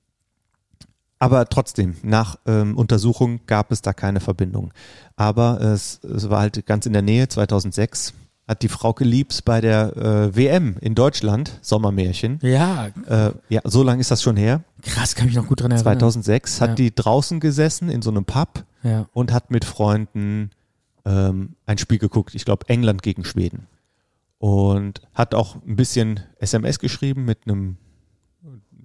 [1.18, 4.72] aber trotzdem, nach ähm, Untersuchung gab es da keine Verbindung.
[5.16, 8.12] Aber es, es war halt ganz in der Nähe, 2006
[8.46, 13.82] hat die Frauke Liebs bei der äh, WM in Deutschland, Sommermärchen, Ja, äh, ja, so
[13.82, 15.84] lange ist das schon her, krass, kann mich noch gut dran erinnern.
[15.98, 16.74] 2006, hat Ja.
[16.76, 19.06] die draußen gesessen in so einem Pub Ja.
[19.14, 20.50] und hat mit Freunden
[21.06, 22.34] ähm, ein Spiel geguckt.
[22.34, 23.66] Ich glaube England gegen Schweden.
[24.38, 27.76] Und hat auch ein bisschen SMS geschrieben mit einem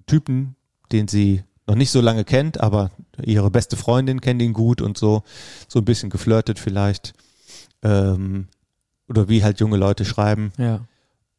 [0.06, 0.56] Typen,
[0.92, 2.90] den sie noch nicht so lange kennt, aber
[3.22, 5.22] ihre beste Freundin kennt ihn gut und so.
[5.68, 7.12] So ein bisschen geflirtet vielleicht.
[7.82, 8.48] Ähm,
[9.10, 10.52] oder wie halt junge Leute schreiben.
[10.56, 10.86] Ja.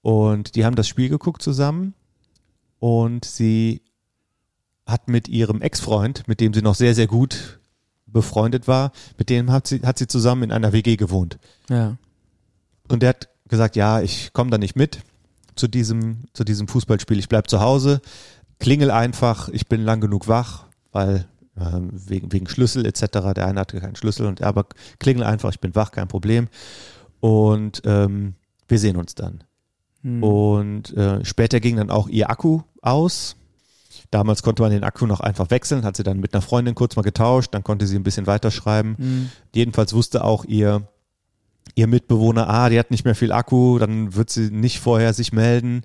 [0.02, 1.94] Und die haben das Spiel geguckt zusammen
[2.80, 3.82] und sie
[4.86, 7.60] hat mit ihrem Ex-Freund, mit dem sie noch sehr, sehr gut
[8.06, 11.40] befreundet war, mit dem hat sie, hat sie zusammen in einer WG gewohnt.
[11.70, 11.96] Ja.
[12.90, 15.00] Und der hat gesagt, ja, ich komme da nicht mit
[15.56, 18.02] zu diesem, zu diesem Fußballspiel, ich bleib zu Hause,
[18.60, 21.26] klingel einfach, ich bin lang genug wach, weil
[21.58, 23.34] ähm, wegen, wegen Schlüssel etc.
[23.36, 24.66] Der eine hatte keinen Schlüssel und aber
[25.00, 26.50] klingel einfach, ich bin wach, kein Problem.
[27.22, 28.34] Und ähm,
[28.68, 29.44] wir sehen uns dann.
[30.02, 30.22] Hm.
[30.22, 33.38] Und äh, später ging dann auch ihr Akku aus.
[34.10, 36.98] Damals konnte man den Akku noch einfach wechseln, hat sie dann mit einer Freundin kurz
[36.98, 38.98] mal getauscht, dann konnte sie ein bisschen weiterschreiben.
[38.98, 39.30] Hm.
[39.56, 40.88] Jedenfalls wusste auch ihr,
[41.76, 45.32] ihr Mitbewohner, ah, die hat nicht mehr viel Akku, dann wird sie nicht vorher sich
[45.32, 45.84] melden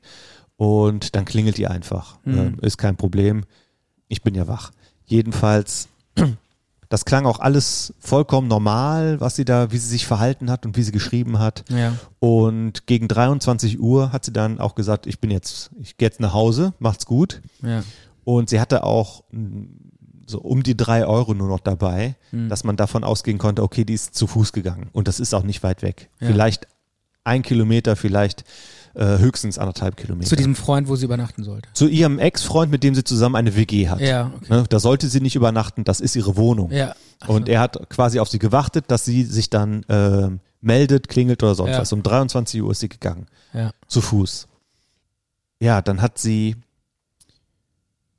[0.57, 2.19] und dann klingelt die einfach.
[2.25, 2.39] Mhm.
[2.39, 3.45] Ähm, ist kein Problem.
[4.09, 4.73] Ich bin ja wach.
[5.05, 5.89] Jedenfalls,
[6.89, 10.77] das klang auch alles vollkommen normal, was sie da, wie sie sich verhalten hat und
[10.77, 11.65] wie sie geschrieben hat.
[11.69, 11.95] Ja.
[12.21, 16.21] Und gegen 23 Uhr hat sie dann auch gesagt, ich bin jetzt, ich gehe jetzt
[16.21, 17.43] nach Hause, macht's gut.
[17.63, 17.83] Ja.
[18.25, 19.67] Und sie hatte auch mh,
[20.27, 22.49] so um die drei Euro nur noch dabei, Hm.
[22.49, 24.89] dass man davon ausgehen konnte, okay, die ist zu Fuß gegangen.
[24.93, 26.11] Und das ist auch nicht weit weg.
[26.21, 26.27] Ja.
[26.29, 26.67] Vielleicht
[27.25, 28.45] ein Kilometer, vielleicht
[28.97, 30.29] äh, höchstens anderthalb Kilometer.
[30.29, 31.69] Zu diesem Freund, wo sie übernachten sollte.
[31.75, 34.01] Zu ihrem Ex-Freund, mit dem sie zusammen eine WG hat.
[34.01, 34.47] Ja, okay.
[34.49, 36.71] Ne, da sollte sie nicht übernachten, das ist ihre Wohnung.
[36.73, 36.95] Ja.
[37.21, 37.53] Ach Und so.
[37.53, 40.31] er hat quasi auf sie gewartet, dass sie sich dann äh,
[40.61, 41.81] meldet, klingelt oder sonst Ja.
[41.81, 41.93] was.
[41.93, 43.27] Um 23 Uhr ist sie gegangen.
[43.53, 43.71] Ja.
[43.87, 44.49] Zu Fuß.
[45.61, 46.57] Ja, dann hat sie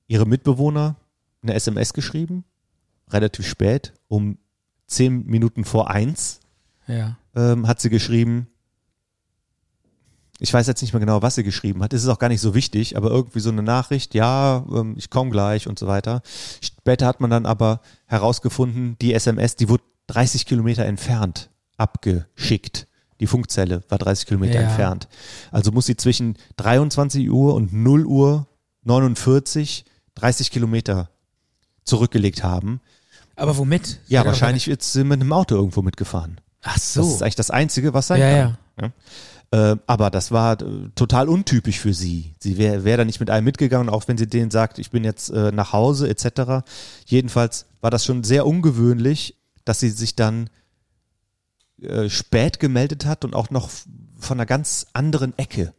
[0.08, 0.96] ihre Mitbewohner
[1.44, 2.44] eine SMS geschrieben,
[3.10, 4.38] relativ spät, um
[4.88, 6.40] zehn Minuten vor eins
[6.88, 7.18] Ja.
[7.36, 8.48] ähm, hat sie geschrieben,
[10.40, 12.42] ich weiß jetzt nicht mehr genau, was sie geschrieben hat, es ist auch gar nicht
[12.42, 16.22] so wichtig, aber irgendwie so eine Nachricht, ja, ähm, ich komme gleich und so weiter.
[16.62, 22.88] Später hat man dann aber herausgefunden, die SMS, die wurde 30 Kilometer entfernt abgeschickt.
[23.20, 24.68] Die Funkzelle war 30 Kilometer Ja.
[24.68, 25.08] entfernt.
[25.52, 28.48] Also muss sie zwischen 23 Uhr und 0 Uhr
[28.84, 29.86] 49
[30.16, 31.10] 30 Kilometer
[31.84, 32.82] zurückgelegt haben.
[33.36, 34.00] Aber womit?
[34.08, 36.42] Ja, wahrscheinlich ist sie mit einem Auto irgendwo mitgefahren.
[36.64, 37.02] Ach so.
[37.02, 38.58] Das ist eigentlich das Einzige, was sein ja, kann.
[38.82, 38.92] ja.
[39.52, 42.36] Äh, aber das war äh, total untypisch für sie.
[42.40, 45.04] Sie wäre wär da nicht mit einem mitgegangen, auch wenn sie denen sagt, ich bin
[45.04, 46.66] jetzt äh, nach Hause etc.
[47.06, 50.50] Jedenfalls war das schon sehr ungewöhnlich, dass sie sich dann
[51.82, 53.70] äh, spät gemeldet hat und auch noch
[54.20, 55.74] von einer ganz anderen Ecke.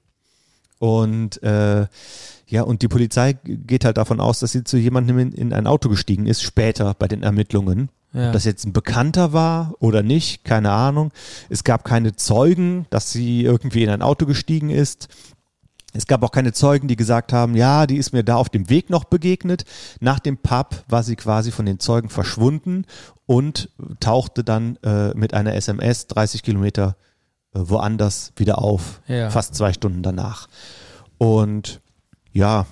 [0.79, 5.53] Und ja, und die Polizei geht halt davon aus, dass sie zu jemandem in, in
[5.53, 7.91] ein Auto gestiegen ist, später bei den Ermittlungen.
[8.13, 8.29] Ja.
[8.29, 11.13] Ob das jetzt ein Bekannter war oder nicht, keine Ahnung.
[11.51, 15.09] Es gab keine Zeugen, dass sie irgendwie in ein Auto gestiegen ist.
[15.93, 18.69] Es gab auch keine Zeugen, die gesagt haben, ja, die ist mir da auf dem
[18.71, 19.65] Weg noch begegnet.
[20.01, 22.85] Nach dem Pub war sie quasi von den Zeugen verschwunden
[23.27, 26.97] und tauchte dann äh, mit einer SMS 30 Kilometer
[27.55, 29.31] äh, woanders wieder auf, Ja.
[29.31, 30.47] fast zwei Stunden danach.
[31.19, 31.81] Und
[32.33, 32.67] ja,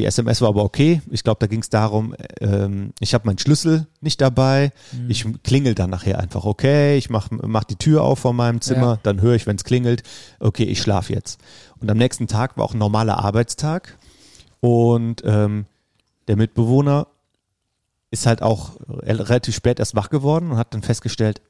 [0.00, 1.02] die SMS war aber okay.
[1.10, 4.72] Ich glaube, da ging es darum, ähm, ich habe meinen Schlüssel nicht dabei.
[4.92, 5.10] Mhm.
[5.10, 8.94] Ich klingel dann nachher einfach, okay, ich mach, mach die Tür auf von meinem Zimmer,
[8.94, 8.98] Ja.
[9.02, 10.02] dann höre ich, wenn es klingelt,
[10.40, 11.40] okay, ich schlafe jetzt.
[11.80, 13.98] Und am nächsten Tag war auch ein normaler Arbeitstag
[14.60, 15.66] und ähm,
[16.28, 17.06] der Mitbewohner
[18.10, 21.40] ist halt auch rel- relativ spät erst wach geworden und hat dann festgestellt,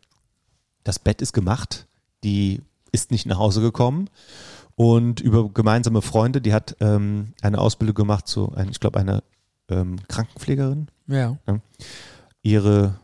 [0.84, 1.86] das Bett ist gemacht,
[2.24, 2.60] die
[2.92, 4.08] ist nicht nach Hause gekommen
[4.80, 9.22] und über gemeinsame Freunde, die hat ähm, eine Ausbildung gemacht zu, ein, ich glaube, eine
[9.68, 10.86] ähm, Krankenpflegerin.
[11.06, 11.36] Ja.
[12.40, 12.98] Ihre,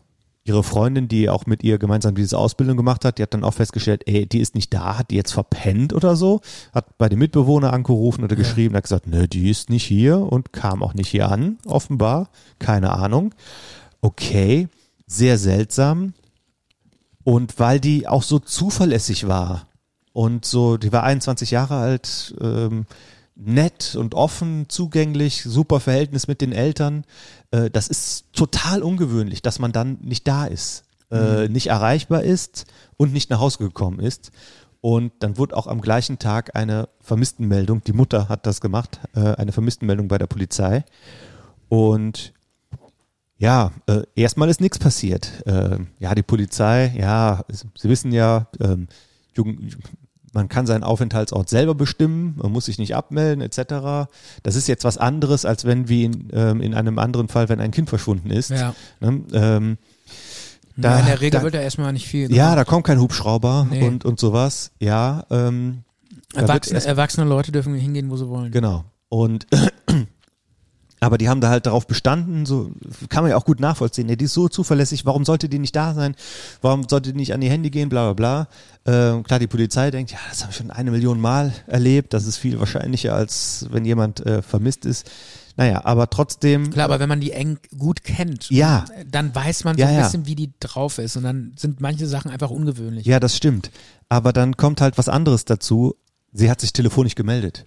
[0.44, 3.52] ihre Freundin, die auch mit ihr gemeinsam diese Ausbildung gemacht hat, die hat dann auch
[3.52, 6.40] festgestellt, ey, die ist nicht da, hat die jetzt verpennt oder so,
[6.72, 8.42] hat bei dem Mitbewohner angerufen oder Ja.
[8.42, 12.30] geschrieben, hat gesagt, ne, die ist nicht hier und kam auch nicht hier an, offenbar,
[12.58, 13.34] keine Ahnung.
[14.00, 14.68] Okay,
[15.06, 16.14] sehr seltsam.
[17.22, 19.66] Und weil die auch so zuverlässig war
[20.16, 22.86] und so, die war 21 Jahre alt, ähm,
[23.34, 27.04] nett und offen, zugänglich, super Verhältnis mit den Eltern.
[27.50, 32.64] Äh, das ist total ungewöhnlich, dass man dann nicht da ist, äh, nicht erreichbar ist
[32.96, 34.30] und nicht nach Hause gekommen ist.
[34.80, 39.20] Und dann wurde auch am gleichen Tag eine Vermisstenmeldung, die Mutter hat das gemacht, äh,
[39.34, 40.82] eine Vermisstenmeldung bei der Polizei.
[41.68, 42.32] Und
[43.36, 45.46] ja, äh, erstmal ist nichts passiert.
[45.46, 48.88] Äh, ja, die Polizei, ja, Sie wissen ja, ähm,
[49.34, 49.76] Jugend,
[50.36, 54.08] man kann seinen Aufenthaltsort selber bestimmen, man muss sich nicht abmelden etc.
[54.44, 57.58] Das ist jetzt was anderes, als wenn wie in, ähm, in einem anderen Fall, wenn
[57.58, 58.50] ein Kind verschwunden ist.
[58.50, 58.74] Ja.
[59.00, 59.22] Ne?
[59.32, 59.78] Ähm,
[60.78, 62.30] Da, Da- in der Regel da- wird da erstmal nicht viel.
[62.30, 62.58] ja, gemacht.
[62.58, 63.82] da kommt kein Hubschrauber Nee.
[63.88, 64.72] und, und sowas.
[64.78, 65.84] Ja, ähm,
[66.34, 68.52] Erwachsene, erwachsene Leute dürfen hingehen, wo sie wollen.
[68.52, 68.84] Genau.
[69.08, 69.46] Und
[71.06, 72.70] aber die haben da halt darauf bestanden, so
[73.08, 74.08] kann man ja auch gut nachvollziehen.
[74.08, 76.14] Ja, die ist so zuverlässig, warum sollte die nicht da sein?
[76.60, 78.46] Warum sollte die nicht an die Handy gehen, bla bla
[78.84, 79.12] bla.
[79.16, 82.26] Ähm, klar, die Polizei denkt, ja, das haben wir schon eine Million Mal erlebt, das
[82.26, 85.10] ist viel wahrscheinlicher, als wenn jemand äh, vermisst ist.
[85.58, 86.70] Naja, aber trotzdem.
[86.70, 88.84] Klar, aber wenn man die eng gut kennt, Ja.
[89.10, 90.02] dann weiß man so Ja, ein ja.
[90.02, 91.16] bisschen, wie die drauf ist.
[91.16, 93.06] Und dann sind manche Sachen einfach ungewöhnlich.
[93.06, 93.70] Ja, das stimmt.
[94.10, 95.94] Aber dann kommt halt was anderes dazu.
[96.32, 97.64] Sie hat sich telefonisch gemeldet,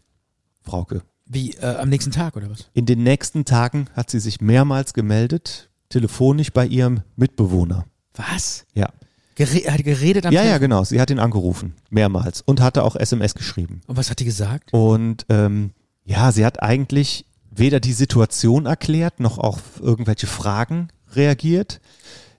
[0.62, 1.02] Frauke.
[1.32, 2.68] Wie äh, am nächsten Tag oder was?
[2.74, 7.86] In den nächsten Tagen hat sie sich mehrmals gemeldet telefonisch bei ihrem Mitbewohner.
[8.16, 8.66] Was?
[8.74, 8.90] Ja.
[9.36, 10.62] Gere hat geredet am Ja, ja, Telefon?
[10.62, 10.84] genau.
[10.84, 13.82] Sie hat ihn angerufen, mehrmals und hatte auch SMS geschrieben.
[13.88, 14.74] Und was hat die gesagt?
[14.74, 15.72] Und ähm,
[16.04, 21.80] ja, sie hat eigentlich weder die Situation erklärt, noch auf irgendwelche Fragen reagiert.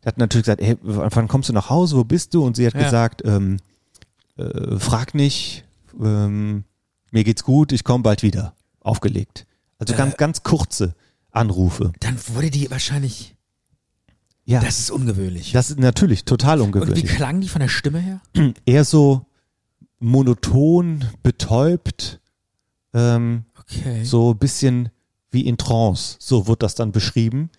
[0.02, 2.44] Sie hat natürlich gesagt, hey, wann kommst du nach Hause, wo bist du?
[2.44, 2.82] Und sie hat Ja.
[2.84, 3.56] gesagt, ähm,
[4.36, 5.64] äh, frag nicht,
[6.00, 6.64] ähm,
[7.10, 8.54] mir geht's gut, ich komme bald wieder.
[8.80, 9.46] Aufgelegt.
[9.78, 9.96] Also Äh.
[9.96, 10.94] ganz, ganz kurze
[11.30, 11.92] Anrufe.
[12.00, 13.36] Dann wurde die wahrscheinlich.
[14.44, 15.52] Ja, Das ist ungewöhnlich.
[15.52, 17.06] das ist natürlich total Und wie ungewöhnlich.
[17.06, 18.20] klang die von der Stimme her?
[18.66, 19.26] Eher so
[20.00, 22.20] monoton, betäubt,
[22.94, 24.02] ähm, Okay.
[24.04, 24.88] so ein bisschen
[25.30, 26.16] wie in Trance.
[26.18, 27.50] So wird das dann beschrieben,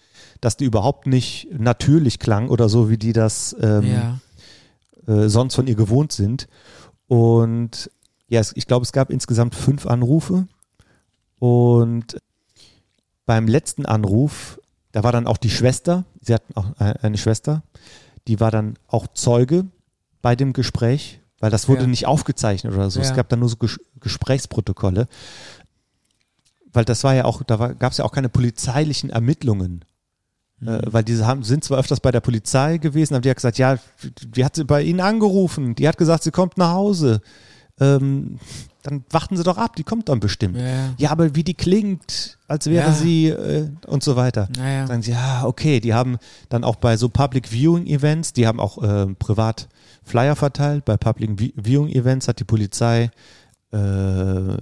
[0.42, 4.20] dass die überhaupt nicht natürlich klang oder so, wie die das ähm, ja.
[5.08, 6.50] äh, sonst von ihr gewohnt sind.
[7.08, 7.90] Und
[8.28, 10.48] ja, es, ich glaube, es gab insgesamt fünf Anrufe.
[11.42, 12.18] Und
[13.26, 14.60] beim letzten Anruf,
[14.92, 17.64] da war dann auch die Schwester, sie hatten auch e- eine Schwester,
[18.28, 19.66] die war dann auch Zeuge
[20.22, 21.88] bei dem Gespräch, weil das wurde Ja.
[21.88, 23.00] nicht aufgezeichnet oder so.
[23.02, 23.16] Es Ja.
[23.16, 25.08] gab dann nur so Ges Gesprächsprotokolle.
[26.72, 29.84] Weil das war ja auch, da gab es ja auch keine polizeilichen Ermittlungen.
[30.62, 33.58] Äh, weil diese haben, sind zwar öfters bei der Polizei gewesen, aber die hat gesagt,
[33.58, 37.22] ja, die hat sie bei ihnen angerufen, die hat gesagt, sie kommt nach Hause.
[37.82, 38.40] Ähm,
[38.84, 40.56] dann warten sie doch ab, die kommt dann bestimmt.
[40.58, 40.94] Ja, ja.
[40.98, 42.94] Ja, aber wie die klingt, als wäre Ja.
[42.94, 44.48] sie äh, und so weiter.
[44.58, 44.88] Naja.
[44.88, 46.18] Sagen sie, ja, okay, die haben
[46.50, 49.68] dann auch bei so Public Viewing Events, die haben auch äh, privat
[50.04, 50.86] Flyer verteilt.
[50.86, 53.12] Bei Public Vi- Viewing Events hat die Polizei
[53.72, 54.58] äh,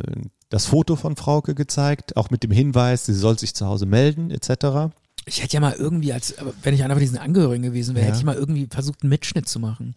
[0.50, 4.32] das Foto von Frauke gezeigt, auch mit dem Hinweis, sie soll sich zu Hause melden,
[4.32, 4.92] etc.
[5.26, 8.10] Ich hätte ja mal irgendwie, als wenn ich einer von diesen Angehörigen gewesen wäre, Ja.
[8.10, 9.96] hätte ich mal irgendwie versucht, einen Mitschnitt zu machen.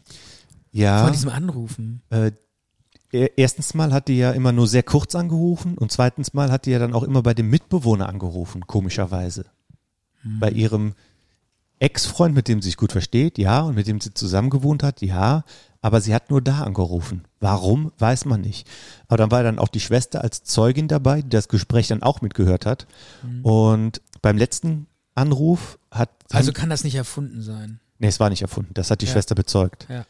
[0.73, 1.05] Ja.
[1.05, 2.03] Von diesem Anrufen.
[2.11, 2.33] Äh,
[3.13, 6.71] erstens mal hat die ja immer nur sehr kurz angerufen und zweitens mal hat die
[6.71, 9.47] ja dann auch immer bei dem Mitbewohner angerufen, komischerweise.
[10.25, 10.95] Bei ihrem
[11.79, 15.03] Ex-Freund, mit dem sie sich gut versteht, ja, und mit dem sie zusammen gewohnt hat,
[15.03, 15.45] ja,
[15.81, 17.25] aber sie hat nur da angerufen.
[17.41, 18.69] Warum, weiß man nicht.
[19.09, 22.21] Aber dann war dann auch die Schwester als Zeugin dabei, die das Gespräch dann auch
[22.21, 22.87] mitgehört hat.
[23.43, 24.87] Und beim letzten
[25.17, 26.11] Anruf hat.
[26.31, 27.81] Also kann das nicht erfunden sein.
[27.99, 28.75] nee, es war nicht erfunden.
[28.75, 29.13] Das hat die Ja.
[29.13, 29.89] Schwester bezeugt.
[29.91, 30.05] Ja.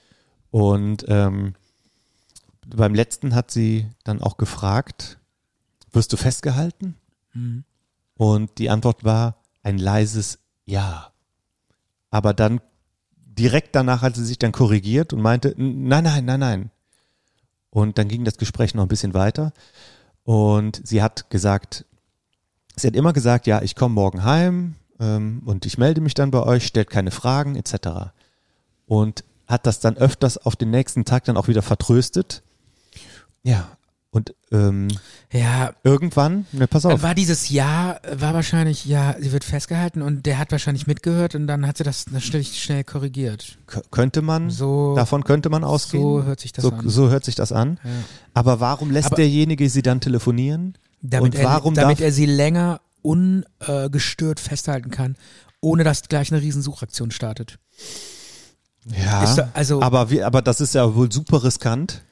[0.50, 1.54] Und ähm,
[2.66, 5.18] beim letzten hat sie dann auch gefragt,
[5.92, 6.96] wirst du festgehalten?
[7.32, 7.64] Mhm.
[8.16, 11.10] Und die Antwort war ein leises Ja.
[12.10, 12.60] Aber dann
[13.16, 16.70] direkt danach hat sie sich dann korrigiert und meinte, "N- nein, nein, nein, nein.
[17.70, 19.52] Und dann ging das Gespräch noch ein bisschen weiter.
[20.24, 21.86] Und sie hat gesagt,
[22.76, 26.30] sie hat immer gesagt, ja, ich komme morgen heim ähm, und ich melde mich dann
[26.30, 28.12] bei euch, stellt keine Fragen etc.
[28.86, 32.42] Und hat das dann öfters auf den nächsten Tag dann auch wieder vertröstet.
[33.42, 33.76] Ja.
[34.14, 34.88] Und ähm,
[35.32, 37.02] Ja, irgendwann, ne, pass auf.
[37.02, 41.46] war dieses Ja, war wahrscheinlich, ja, sie wird festgehalten und der hat wahrscheinlich mitgehört und
[41.46, 43.56] dann hat sie das natürlich schnell korrigiert.
[43.66, 46.02] K- könnte man, So, davon könnte man ausgehen.
[46.02, 46.88] so hört sich das so, an.
[46.90, 47.80] so hört sich das an.
[47.82, 47.90] Ja.
[48.34, 50.76] Aber warum lässt Aber- derjenige sie dann telefonieren?
[51.00, 55.16] Damit, Und warum er, damit darf- er sie länger ungestört festhalten kann,
[55.62, 57.58] ohne dass gleich eine Riesensuchaktion startet.
[58.86, 62.02] Ja, da- also- aber, wie, aber das ist ja wohl super riskant,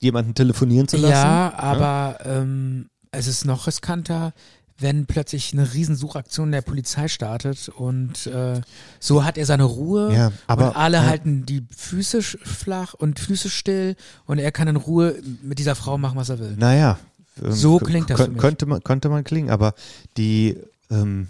[0.00, 1.12] jemanden telefonieren zu lassen.
[1.12, 4.32] Ja, aber ähm, es ist noch riskanter,
[4.80, 8.60] wenn plötzlich eine Riesensuchaktion der Polizei startet und äh,
[9.00, 11.06] so hat er seine Ruhe Ja, aber- und alle ja.
[11.06, 13.96] halten die Füße flach und Füße still
[14.26, 16.54] und er kann in Ruhe mit dieser Frau machen, was er will.
[16.56, 16.98] Naja.
[17.42, 18.28] ähm, So klingt das.
[18.36, 19.74] Könnte man, könnte man klingen, aber
[20.16, 20.56] die
[20.90, 21.26] ähm,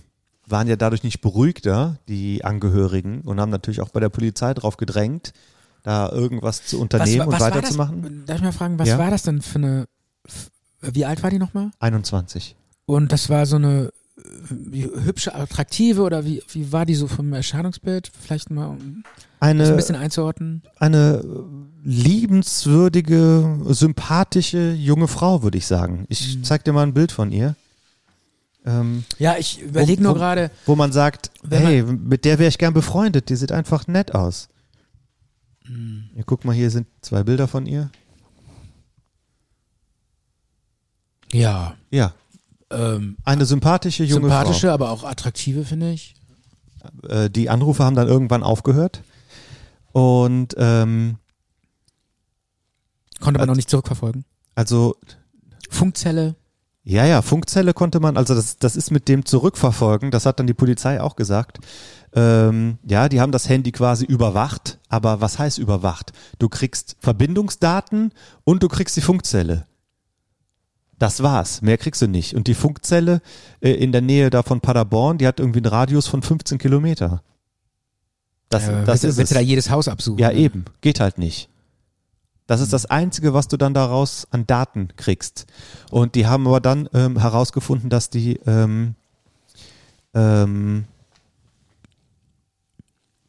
[0.46, 4.76] waren ja dadurch nicht beruhigter, die Angehörigen, und haben natürlich auch bei der Polizei drauf
[4.76, 5.32] gedrängt,
[5.82, 8.02] da irgendwas zu unternehmen und war weiterzumachen.
[8.02, 8.98] Das, darf ich mal fragen, was Ja.
[8.98, 9.86] war das denn für eine,
[10.80, 11.70] wie alt war die nochmal?
[11.80, 12.56] 21.
[12.86, 13.90] Und das war so eine
[14.48, 18.10] hübsche, attraktive oder wie, wie war die so vom Erscheinungsbild?
[18.20, 20.62] Vielleicht mal, um das ein Eine, bisschen einzuordnen.
[20.78, 21.22] eine
[21.84, 26.04] liebenswürdige, sympathische junge Frau, würde ich sagen.
[26.08, 26.44] Ich Mhm.
[26.44, 27.54] zeig dir mal ein Bild von ihr.
[28.66, 32.74] Ähm, Ja, ich überlege nur gerade, wo man sagt, hey, mit der wäre ich gern
[32.74, 34.48] befreundet, die sieht einfach nett aus.
[35.68, 36.10] Mhm.
[36.14, 37.90] Ja, guck mal, hier sind zwei Bilder von ihr.
[41.32, 42.12] ja, Ja,
[42.70, 46.14] ähm, eine sympathische junge sympathische, aber auch attraktive, finde ich.
[46.80, 47.08] Frau.
[47.08, 49.02] Äh, die Anrufe haben dann irgendwann aufgehört.
[49.92, 51.16] Und ähm,
[53.20, 54.24] Konnte man noch nicht zurückverfolgen.
[54.54, 54.96] also,
[55.70, 56.36] Funkzelle.
[56.84, 60.46] ja, ja, Funkzelle konnte man, also das, das ist mit dem Zurückverfolgen, das hat dann
[60.46, 61.58] die Polizei auch gesagt.
[62.14, 66.12] Ähm, ja, die haben das Handy quasi überwacht, aber was heißt überwacht?
[66.38, 68.12] Du kriegst Verbindungsdaten
[68.44, 69.66] und du kriegst die Funkzelle.
[70.98, 71.62] Das war's.
[71.62, 72.34] Mehr kriegst du nicht.
[72.34, 73.22] Und die Funkzelle
[73.60, 77.22] äh, in der Nähe da von Paderborn, die hat irgendwie einen Radius von 15 Kilometer.
[78.48, 80.18] Das, äh, das willst, ist willst du da jedes Haus absuchen?
[80.18, 80.64] Ja, eben.
[80.80, 81.48] Geht halt nicht.
[82.46, 85.46] Das ist das Einzige, was du dann daraus an Daten kriegst.
[85.90, 88.94] Und die haben aber dann ähm, herausgefunden, dass die ähm,
[90.14, 90.86] ähm,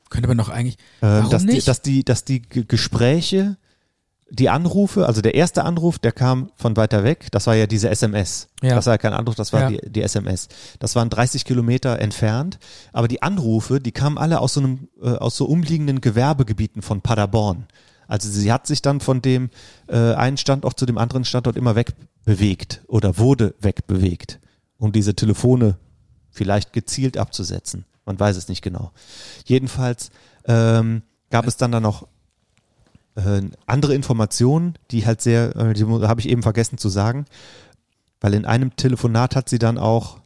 [0.10, 0.78] Könnte man doch eigentlich.
[1.02, 1.68] ähm, dass, die, nicht?
[1.68, 3.58] dass die, dass die G- Gespräche,
[4.32, 7.90] die Anrufe, also der erste Anruf, der kam von weiter weg, das war ja diese
[7.90, 8.48] SMS.
[8.62, 8.76] Ja.
[8.76, 9.70] Das war ja kein Anruf, das war Ja.
[9.82, 10.48] die, die SMS.
[10.80, 12.60] Das waren 30 Kilometer entfernt,
[12.94, 17.02] aber die Anrufe, die kamen alle aus so einem, äh, aus so umliegenden Gewerbegebieten von
[17.02, 17.66] Paderborn.
[18.08, 19.50] Also sie hat sich dann von dem
[19.88, 24.40] äh, einen Standort zu dem anderen Standort immer wegbewegt oder wurde wegbewegt,
[24.78, 25.78] um diese Telefone
[26.32, 27.86] vielleicht gezielt abzusetzen.
[28.10, 28.92] Man weiß es nicht genau.
[29.46, 30.10] Jedenfalls
[30.46, 32.08] ähm, gab es dann da noch
[33.14, 37.26] äh, andere Informationen, die halt sehr, äh, die habe ich eben vergessen zu sagen,
[38.20, 40.18] weil in einem Telefonat hat sie dann auch,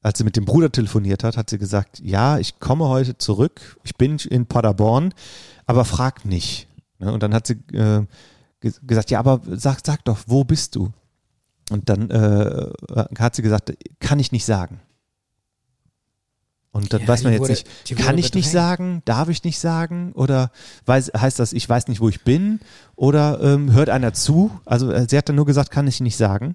[0.00, 3.76] als sie mit dem Bruder telefoniert hat, hat sie gesagt, ja, ich komme heute zurück,
[3.84, 5.12] ich bin in Paderborn,
[5.66, 6.66] aber frag nicht.
[6.98, 7.12] Ne?
[7.12, 8.06] Und dann hat sie äh,
[8.60, 10.94] ge- gesagt, ja, aber sag, sag doch, wo bist du?
[11.70, 12.70] Und dann äh,
[13.18, 14.80] hat sie gesagt, kann ich nicht sagen.
[16.74, 19.58] Und dann Ja, weiß man jetzt wurde- nicht, kann ich nicht sagen, darf ich nicht
[19.58, 20.50] sagen oder
[20.86, 22.60] weiß, heißt das, ich weiß nicht, wo ich bin
[22.96, 24.50] oder ähm, hört einer zu?
[24.64, 26.54] Also äh, sie hat dann nur gesagt, kann ich nicht sagen.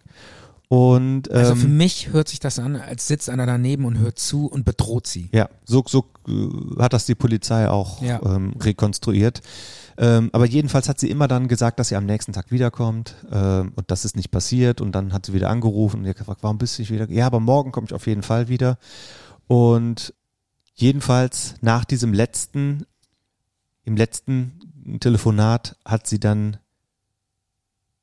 [0.69, 4.19] Und Also für ähm, mich hört sich das an, als sitzt einer daneben und hört
[4.19, 5.29] zu und bedroht sie.
[5.31, 8.19] ja, so, so äh, hat das die Polizei auch Ja.
[8.23, 9.41] ähm, rekonstruiert.
[9.99, 13.71] Ähm, aber jedenfalls hat sie immer dann gesagt, dass sie am nächsten Tag wiederkommt ähm,
[13.75, 16.57] und das ist nicht passiert und dann hat sie wieder angerufen und ihr gefragt, warum
[16.57, 17.09] bist du nicht wieder?
[17.09, 18.77] Ja, aber morgen komme ich auf jeden Fall wieder.
[19.47, 20.13] Und
[20.73, 22.85] jedenfalls nach diesem letzten,
[23.83, 26.57] im letzten Telefonat hat sie dann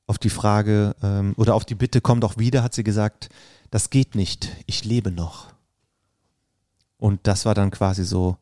[0.06, 3.28] auf die Frage ähm, oder auf die Bitte, komm doch wieder, hat sie gesagt,
[3.70, 5.52] das geht nicht, ich lebe noch.
[6.98, 8.36] Und das war dann quasi so.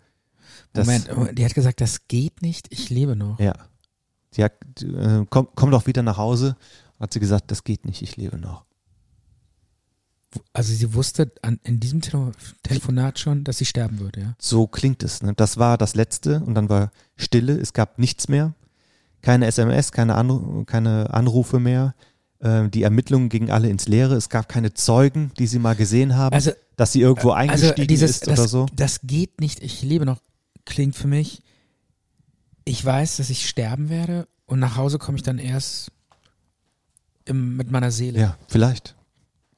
[0.74, 3.38] Moment, die hat gesagt, das geht nicht, ich lebe noch.
[3.38, 3.54] Ja.
[4.30, 6.56] Sie hat, äh, komm, komm doch wieder nach Hause.
[6.98, 8.64] Hat sie gesagt, das geht nicht, ich lebe noch.
[10.52, 14.34] Also sie wusste an, in diesem Tele Telefonat schon, dass sie sterben würde, ja.
[14.38, 15.22] So klingt es.
[15.22, 15.34] Ne?
[15.34, 17.58] Das war das Letzte und dann war Stille.
[17.58, 18.54] Es gab nichts mehr.
[19.20, 21.94] Keine SMS, keine, Anru keine Anrufe mehr.
[22.40, 24.16] Ähm, die Ermittlungen gingen alle ins Leere.
[24.16, 27.86] Es gab keine Zeugen, die sie mal gesehen haben, Also, dass sie irgendwo eingestiegen also
[27.86, 28.66] dieses, ist das, oder so.
[28.74, 30.18] das geht nicht, ich lebe noch,
[30.64, 31.42] klingt für mich,
[32.64, 35.92] ich weiß, dass ich sterben werde und nach Hause komme ich dann erst
[37.24, 38.18] im, mit meiner Seele.
[38.18, 38.96] Ja, vielleicht.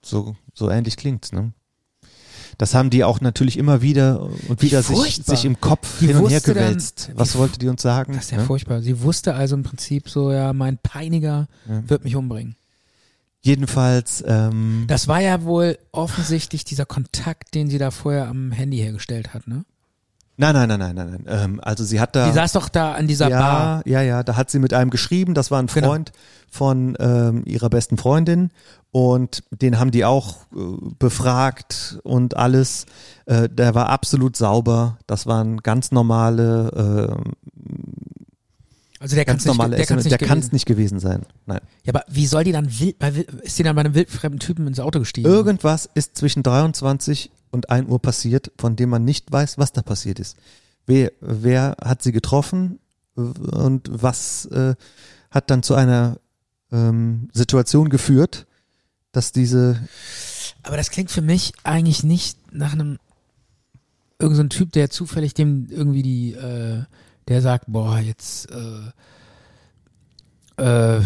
[0.04, 1.52] So, so ähnlich klingt's, ne?
[2.58, 6.16] Das haben die auch natürlich immer wieder und wieder sich, sich im Kopf Die hin
[6.16, 7.10] und her wusste dann- gewälzt.
[7.16, 8.12] Was wollte die uns sagen?
[8.14, 8.44] Das ist ja ne?
[8.44, 8.80] furchtbar.
[8.80, 11.88] Sie wusste also im Prinzip so, ja, mein Peiniger Ja.
[11.88, 12.54] wird mich umbringen.
[13.42, 18.78] Jedenfalls, ähm, Das war ja wohl offensichtlich dieser Kontakt, den sie da vorher am Handy
[18.78, 19.64] hergestellt hat, ne?
[20.36, 21.24] nein, nein, nein, nein, nein.
[21.28, 23.82] Ähm, also sie hat da, Die saß doch da an dieser ja, Bar.
[23.86, 25.34] ja, ja, da hat sie mit einem geschrieben.
[25.34, 25.88] Das war ein Genau.
[25.88, 26.12] Freund
[26.50, 28.50] von ähm, ihrer besten Freundin
[28.94, 30.56] und den haben die auch äh,
[31.00, 32.86] befragt und alles.
[33.26, 34.98] Äh, der war absolut sauber.
[35.08, 37.30] Das waren ganz normale, äh,
[39.00, 40.04] Also der kann ganz es nicht, normale der SMS.
[40.04, 40.54] Der nicht kann es gewesen.
[40.54, 41.26] nicht gewesen sein.
[41.44, 41.58] Nein.
[41.82, 42.94] Ja, aber wie soll die dann wild,
[43.42, 45.26] ist die dann bei einem wildfremden Typen ins Auto gestiegen?
[45.26, 49.82] Irgendwas ist zwischen 23 und 1 Uhr passiert, von dem man nicht weiß, was da
[49.82, 50.36] passiert ist.
[50.86, 52.78] Wer, wer hat sie getroffen
[53.16, 54.76] und was äh,
[55.32, 56.18] hat dann zu einer
[56.70, 58.46] ähm, Situation geführt,
[59.16, 59.80] dass diese,
[60.62, 62.98] Aber das klingt für mich eigentlich nicht nach einem
[64.18, 66.82] irgendein so Typ, der zufällig dem irgendwie die, äh,
[67.28, 68.90] der sagt, boah, jetzt äh,
[70.56, 71.00] äh,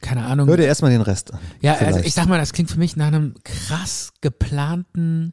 [0.00, 0.48] keine Ahnung.
[0.48, 1.40] hör dir erstmal den Rest an.
[1.60, 2.06] ja, also vielleicht.
[2.06, 5.32] ich sag mal, das klingt für mich nach einem krass geplanten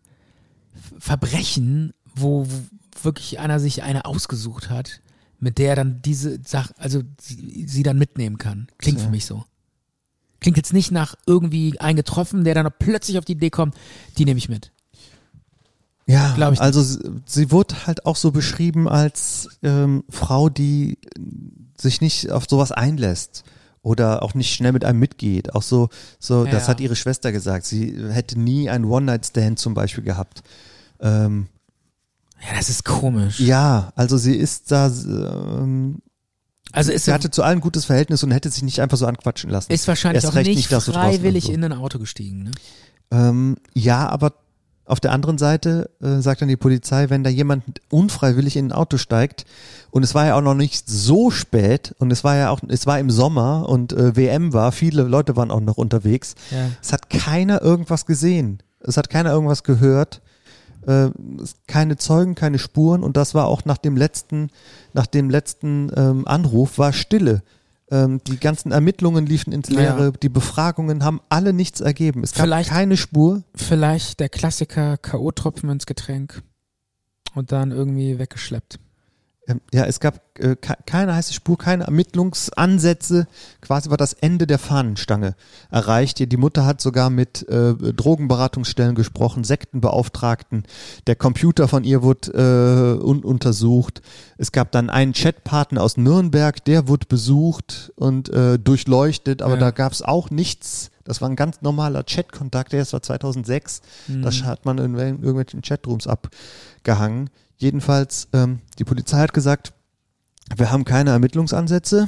[0.97, 5.01] Verbrechen, wo, wo wirklich einer sich eine ausgesucht hat,
[5.39, 8.67] mit der er dann diese Sache, also sie, sie dann mitnehmen kann.
[8.77, 9.05] Klingt Ja.
[9.05, 9.45] für mich so.
[10.41, 13.75] Klingt jetzt nicht nach irgendwie eingetroffen, der dann plötzlich auf die Idee kommt,
[14.17, 14.71] die nehme ich mit.
[16.05, 20.97] Ja, Glaub ich also sie, sie wurde halt auch so beschrieben als ähm, Frau, die
[21.77, 23.43] sich nicht auf sowas einlässt
[23.83, 25.53] oder auch nicht schnell mit einem mitgeht.
[25.53, 26.67] Auch so, so, das Ja.
[26.69, 27.65] hat ihre Schwester gesagt.
[27.65, 30.41] Sie hätte nie einen One-Night-Stand zum Beispiel gehabt.
[30.99, 31.47] Ähm,
[32.41, 33.39] Ja, das ist komisch.
[33.39, 35.99] ja, also sie ist da, ähm,
[36.71, 39.49] Also ist, er, hatte zu allen gutes Verhältnis und hätte sich nicht einfach so anquatschen
[39.49, 39.71] lassen.
[39.71, 42.43] ist wahrscheinlich Erst auch recht nicht, freiwillig irgendwo- in ein Auto gestiegen.
[42.43, 42.51] Ne?
[43.11, 44.33] Ähm, ja, aber
[44.85, 48.71] Auf der anderen Seite äh, sagt dann die Polizei, wenn da jemand unfreiwillig in ein
[48.71, 49.45] Auto steigt
[49.91, 52.87] und es war ja auch noch nicht so spät und es war ja auch, es
[52.87, 56.33] war im Sommer und äh, WM war, viele Leute waren auch noch unterwegs.
[56.49, 56.71] Ja.
[56.81, 58.63] Es hat keiner irgendwas gesehen.
[58.79, 60.21] Es hat keiner irgendwas gehört.
[60.89, 61.11] Äh,
[61.67, 64.49] keine Zeugen, keine Spuren und das war auch nach dem letzten,
[64.93, 67.43] nach dem letzten ähm, Anruf war Stille.
[67.91, 70.11] Ähm, die ganzen Ermittlungen liefen ins Leere, Ja.
[70.11, 72.23] die Befragungen haben alle nichts ergeben.
[72.23, 73.43] Es gab Vielleicht- keine Spur.
[73.55, 76.41] Vielleicht der Klassiker K.O.-Tropfen ins Getränk
[77.35, 78.79] und dann irgendwie weggeschleppt.
[79.49, 83.27] Ähm, Ja, es gab äh, ke- keine heiße Spur, keine Ermittlungsansätze.
[83.61, 85.35] Quasi war das Ende der Fahnenstange
[85.71, 86.19] erreicht.
[86.19, 90.63] Die Mutter hat sogar mit äh, Drogenberatungsstellen gesprochen, Sektenbeauftragten.
[91.07, 92.31] Der Computer von ihr wurde
[93.01, 94.01] äh, un untersucht.
[94.37, 99.59] Es gab dann einen Chatpartner aus Nürnberg, der wurde besucht und äh, durchleuchtet, aber Ja.
[99.59, 100.91] da gab es auch nichts.
[101.03, 103.81] Das war ein ganz normaler Chatkontakt, der ist war 2006.
[104.21, 107.29] Das hat man in wel- irgendwelchen Chatrooms abgehangen.
[107.59, 109.73] Jedenfalls, ähm, die Polizei hat gesagt,
[110.55, 112.07] wir haben keine Ermittlungsansätze,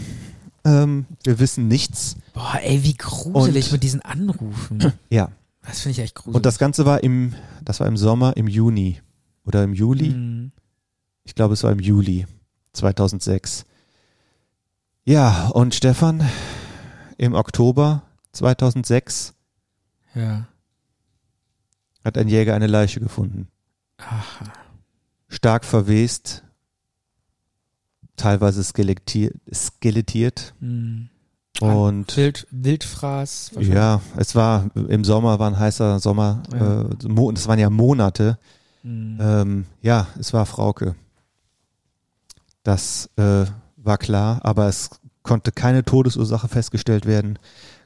[0.63, 2.15] ähm, wir wissen nichts.
[2.33, 4.93] Boah, ey, wie gruselig Und- mit diesen Anrufen.
[5.09, 5.29] Ja.
[5.63, 6.35] Das finde ich echt gruselig.
[6.37, 8.99] Und das Ganze war im, das war im Sommer, im Juni
[9.45, 10.09] oder im Juli.
[10.09, 10.51] Mhm.
[11.23, 12.25] Ich glaube, es war im Juli
[12.73, 13.65] 2006.
[15.03, 16.27] Ja, und Stefan,
[17.17, 19.33] im Oktober 2006
[20.15, 20.47] Ja.
[22.03, 23.47] hat ein Jäger eine Leiche gefunden.
[23.97, 24.51] Aha.
[25.31, 26.43] Stark verwest,
[28.17, 31.09] teilweise skelettiert, skelettiert Mhm.
[31.61, 33.51] und Wild, Wildfraß.
[33.61, 36.43] Ja, es war im Sommer, war ein heißer Sommer.
[36.53, 36.81] Ja.
[36.81, 38.37] Äh, Mo- das waren ja Monate.
[38.83, 39.17] Mhm.
[39.21, 40.95] Ähm, ja, es war Frauke.
[42.63, 43.45] Das äh,
[43.77, 44.89] war klar, aber es
[45.23, 47.39] konnte keine Todesursache festgestellt werden,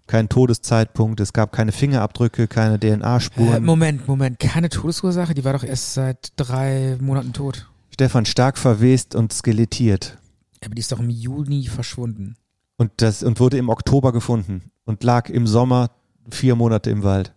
[0.07, 3.63] kein Todeszeitpunkt, es gab keine Fingerabdrücke, keine Äh, DNA-Spuren.
[3.63, 4.39] Moment, Moment.
[4.39, 5.33] Keine Todesursache?
[5.33, 7.67] Die war doch erst seit drei Monaten tot.
[7.91, 10.17] Stefan stark verwest und skelettiert
[10.63, 12.35] Aber die ist doch im Juni verschwunden.
[12.77, 15.91] und das und wurde im Oktober gefunden und lag im Sommer
[16.29, 17.33] vier Monate im Wald.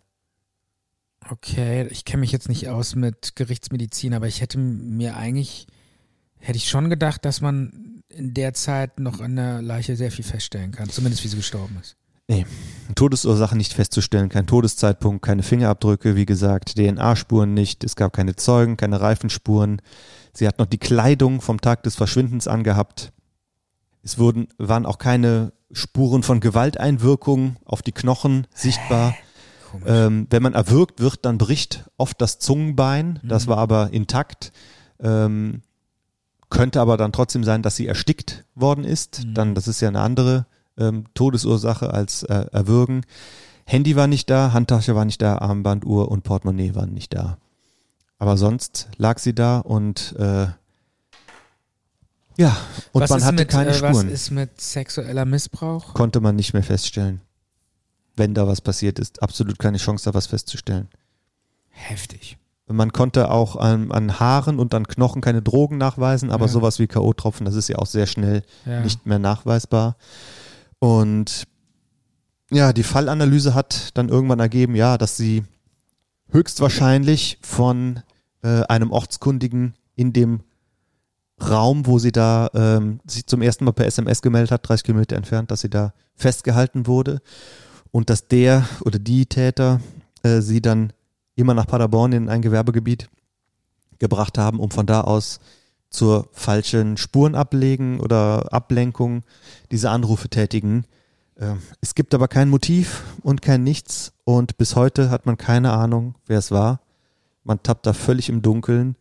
[1.30, 5.66] Okay, ich kenne mich jetzt nicht aus mit Gerichtsmedizin, aber ich hätte mir eigentlich,
[6.38, 10.24] hätte ich schon gedacht, dass man in der Zeit noch an der Leiche sehr viel
[10.24, 10.88] feststellen kann.
[10.88, 11.96] Zumindest wie sie gestorben ist.
[12.94, 18.76] Todesursache nicht festzustellen, kein Todeszeitpunkt, keine Fingerabdrücke, wie gesagt, DNA-Spuren nicht, es gab keine Zeugen,
[18.76, 19.80] keine Reifenspuren.
[20.32, 23.12] Sie hat noch die Kleidung vom Tag des Verschwindens angehabt.
[24.02, 29.14] Es wurden, waren auch keine Spuren von Gewalteinwirkung auf die Knochen sichtbar.
[29.86, 33.20] Ähm, wenn man erwürgt wird, dann bricht oft das Zungenbein.
[33.22, 33.50] Das Mhm.
[33.50, 34.50] war aber intakt.
[34.98, 35.60] Ähm,
[36.48, 39.24] könnte aber dann trotzdem sein, dass sie erstickt worden ist.
[39.26, 39.34] Mhm.
[39.34, 40.46] Dann, das ist ja eine andere
[40.78, 43.02] ähm, Todesursache als äh, Erwürgen.
[43.64, 47.36] Handy war nicht da, Handtasche war nicht da, Armbanduhr und Portemonnaie waren nicht da.
[48.18, 50.46] Aber sonst lag sie da und äh,
[52.36, 52.56] ja,
[52.92, 54.08] und was man hatte mit, keine äh, Was Spuren.
[54.08, 55.92] ist mit sexueller Missbrauch?
[55.94, 57.20] Konnte man nicht mehr feststellen.
[58.16, 60.88] Wenn da was passiert ist, absolut keine Chance, da was festzustellen.
[61.70, 62.38] Heftig.
[62.66, 66.52] Man konnte auch an, an Haaren und an Knochen keine Drogen nachweisen, aber Ja.
[66.52, 68.80] sowas wie K.O.-Tropfen, das ist ja auch sehr schnell Ja.
[68.82, 69.96] nicht mehr nachweisbar.
[70.78, 71.44] Und
[72.50, 75.44] ja, die Fallanalyse hat dann irgendwann ergeben, ja, dass sie
[76.30, 78.02] höchstwahrscheinlich von
[78.42, 80.40] äh, einem Ortskundigen in dem
[81.40, 85.16] Raum, wo sie da ähm, sich zum ersten Mal per SMS gemeldet hat, 30 Kilometer
[85.16, 87.20] entfernt, dass sie da festgehalten wurde.
[87.90, 89.80] Und dass der oder die Täter
[90.22, 90.92] äh, sie dann
[91.36, 93.08] immer nach Paderborn in ein Gewerbegebiet
[93.98, 95.40] gebracht haben, um von da aus
[95.90, 99.22] zur falschen Spurenablegen oder Ablenkung
[99.70, 100.84] diese Anrufe tätigen.
[101.38, 105.72] Ähm, es gibt aber kein Motiv und kein Nichts und bis heute hat man keine
[105.72, 106.80] Ahnung, wer es war.
[107.44, 108.96] Man tappt da völlig im Dunkeln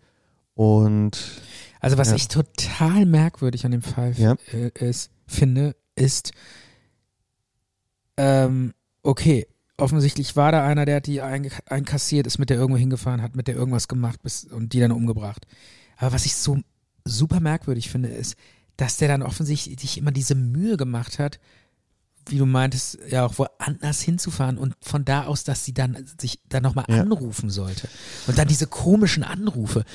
[0.55, 1.41] und
[1.81, 2.15] Also was Ja.
[2.15, 4.35] ich total merkwürdig an dem Fall Ja.
[4.53, 6.31] äh, ist, finde, ist,
[8.17, 8.73] ähm,
[9.03, 13.35] okay, offensichtlich war da einer, der hat die einkassiert, ist mit der irgendwo hingefahren, hat
[13.35, 15.45] mit der irgendwas gemacht bis, und die dann umgebracht.
[15.97, 16.57] Aber was ich so
[17.07, 18.35] super merkwürdig finde, ist,
[18.77, 21.39] dass der dann offensichtlich sich immer diese Mühe gemacht hat,
[22.29, 26.39] wie du meintest, ja auch woanders hinzufahren und von da aus, dass sie dann sich
[26.49, 27.01] dann nochmal Ja.
[27.01, 27.87] anrufen sollte.
[28.27, 29.85] Und dann diese komischen Anrufe.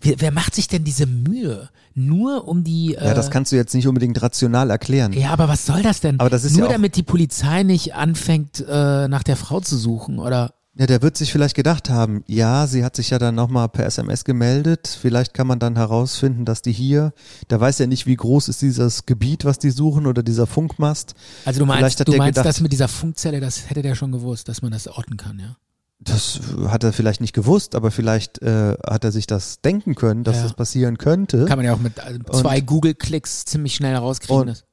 [0.00, 1.68] Wer, wer macht sich denn diese Mühe?
[1.94, 2.94] Nur um die.
[2.94, 5.12] Äh, ja, das kannst du jetzt nicht unbedingt rational erklären.
[5.12, 6.18] ja, aber was soll das denn?
[6.18, 9.76] Aber das ist Nur ja damit die Polizei nicht anfängt, äh, nach der Frau zu
[9.76, 10.54] suchen, oder?
[10.74, 13.84] Ja, der wird sich vielleicht gedacht haben, ja, sie hat sich ja dann nochmal per
[13.84, 14.86] SMS gemeldet.
[15.00, 17.12] Vielleicht kann man dann herausfinden, dass die hier,
[17.50, 21.14] der weiß ja nicht, wie groß ist dieses Gebiet, was die suchen oder dieser Funkmast.
[21.44, 24.12] Also du meinst, hat du meinst gedacht- das mit dieser Funkzelle, das hätte der schon
[24.12, 25.56] gewusst, dass man das orten kann, ja?
[26.04, 30.24] das hat er vielleicht nicht gewusst, aber vielleicht äh, hat er sich das denken können,
[30.24, 30.42] dass Ja.
[30.44, 31.44] das passieren könnte.
[31.44, 34.48] Kann man ja auch mit äh, zwei Google-Klicks ziemlich schnell herauskriegen.
[34.48, 34.64] Und-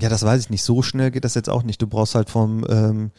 [0.00, 0.64] Ja, das weiß ich nicht.
[0.64, 1.80] So schnell geht das jetzt auch nicht.
[1.80, 3.10] Du brauchst halt vom, ähm,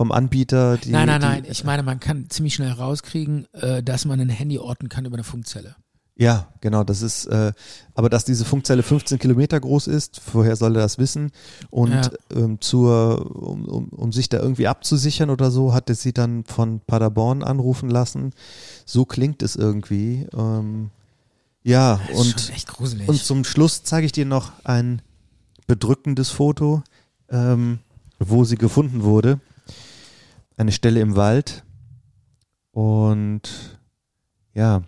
[0.00, 0.92] vom Anbieter die.
[0.92, 1.44] nein, nein, die, nein.
[1.50, 5.16] Ich meine, man kann ziemlich schnell herauskriegen, äh, dass man ein Handy orten kann über
[5.16, 5.76] eine Funkzelle.
[6.16, 6.84] Ja, genau.
[6.84, 7.52] Das ist, äh,
[7.94, 11.32] aber dass diese Funkzelle 15 Kilometer groß ist, woher soll er das wissen?
[11.68, 12.10] Und Ja.
[12.34, 16.44] ähm, zur, um, um, um sich da irgendwie abzusichern oder so, hat er sie dann
[16.44, 18.32] von Paderborn anrufen lassen.
[18.86, 20.26] So klingt es irgendwie.
[20.34, 20.88] Ähm,
[21.62, 22.52] ja, und.
[23.06, 25.02] Und zum Schluss zeige ich dir noch ein
[25.66, 26.82] bedrückendes Foto,
[27.28, 27.80] ähm,
[28.18, 29.40] wo sie gefunden wurde.
[30.60, 31.64] Eine Stelle im Wald.
[32.72, 33.78] Und
[34.52, 34.82] ja,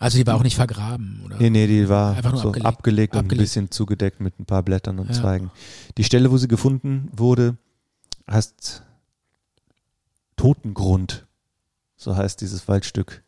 [0.00, 1.38] also die war auch nicht vergraben, oder?
[1.38, 2.66] nee, nee, die war Einfach nur so abgelegt.
[2.66, 3.42] abgelegt, und ein Abgelegt.
[3.44, 5.14] bisschen zugedeckt mit ein paar Blättern und Ja.
[5.14, 5.50] Zweigen.
[5.96, 7.56] Die Stelle, wo sie gefunden wurde,
[8.28, 8.82] heißt
[10.36, 11.26] Totengrund.
[11.96, 13.22] So heißt dieses Waldstück.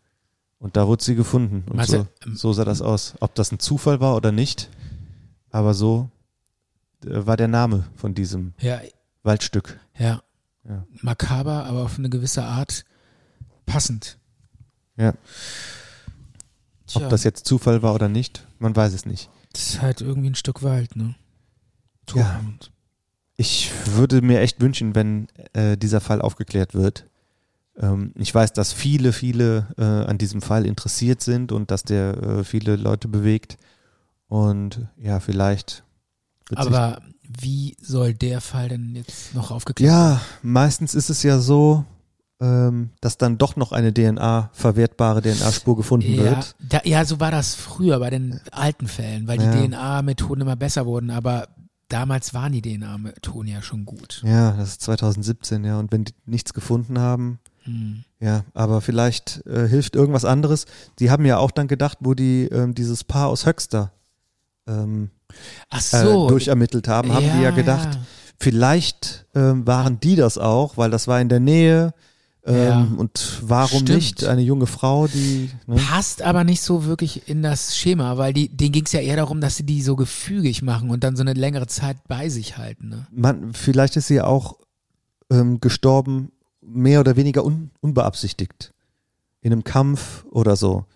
[0.59, 1.65] Und da wurde sie gefunden.
[1.71, 3.15] Und Meinst so, so sah das aus.
[3.21, 4.71] Ob das ein Zufall war oder nicht,
[5.51, 6.11] aber so
[7.05, 8.81] äh, war der Name von diesem Ja,
[9.23, 9.79] Waldstück.
[9.97, 10.21] ja.
[10.69, 10.85] Ja.
[11.03, 12.85] Makaber, aber auf eine gewisse Art
[13.67, 14.19] passend.
[14.97, 15.15] Ja.
[16.87, 19.29] Tja, Ob das jetzt Zufall war oder nicht, man weiß es nicht.
[19.53, 21.15] das ist halt irgendwie ein Stück Wald, ne?
[22.15, 22.25] Ja.
[22.25, 22.71] Totengrund.
[23.37, 27.07] Ich würde mir echt wünschen, wenn äh, dieser Fall aufgeklärt wird.
[27.77, 32.17] Ähm, ich weiß, dass viele, viele äh, an diesem Fall interessiert sind und dass der
[32.17, 33.59] äh, viele Leute bewegt.
[34.29, 35.85] Und ja, vielleicht.
[36.55, 37.03] Aber
[37.41, 41.85] wie soll der Fall denn jetzt noch aufgeklärt ja, meistens ist es ja so,
[42.41, 46.55] ähm, dass dann doch noch eine DNA, verwertbare DNA-Spur gefunden Ja, wird.
[46.61, 49.67] da, ja, so war das früher bei den alten Fällen, weil die Ja.
[49.67, 51.49] DNA-Methoden immer besser wurden, aber
[51.89, 54.23] damals waren die DNA-Methoden ja schon gut.
[54.25, 55.79] Ja, das ist 2017, ja.
[55.79, 58.05] Und wenn die nichts gefunden haben, Hm.
[58.21, 60.67] Ja, aber vielleicht äh, hilft irgendwas anderes.
[61.01, 63.91] Die haben ja auch dann gedacht, wo die ähm, dieses Paar aus Höxter
[64.69, 65.11] ähm,
[65.71, 66.29] Ach äh, so.
[66.29, 67.99] durchermittelt haben, haben die ja gedacht,
[68.39, 71.95] vielleicht ähm, waren die das auch, weil das war in der Nähe.
[72.45, 72.89] Ähm, Ja.
[72.97, 73.97] Und warum Stimmt.
[73.97, 75.77] nicht eine junge Frau, die ne?
[75.77, 79.17] Passt aber nicht so wirklich in das Schema, weil die, denen ging es ja eher
[79.17, 82.57] darum, dass sie die so gefügig machen und dann so eine längere Zeit bei sich
[82.57, 82.89] halten.
[82.89, 83.07] Ne?
[83.11, 84.59] man, vielleicht ist sie auch
[85.31, 86.31] ähm, gestorben,
[86.61, 88.73] mehr oder weniger un, unbeabsichtigt.
[89.41, 90.87] In einem Kampf oder so.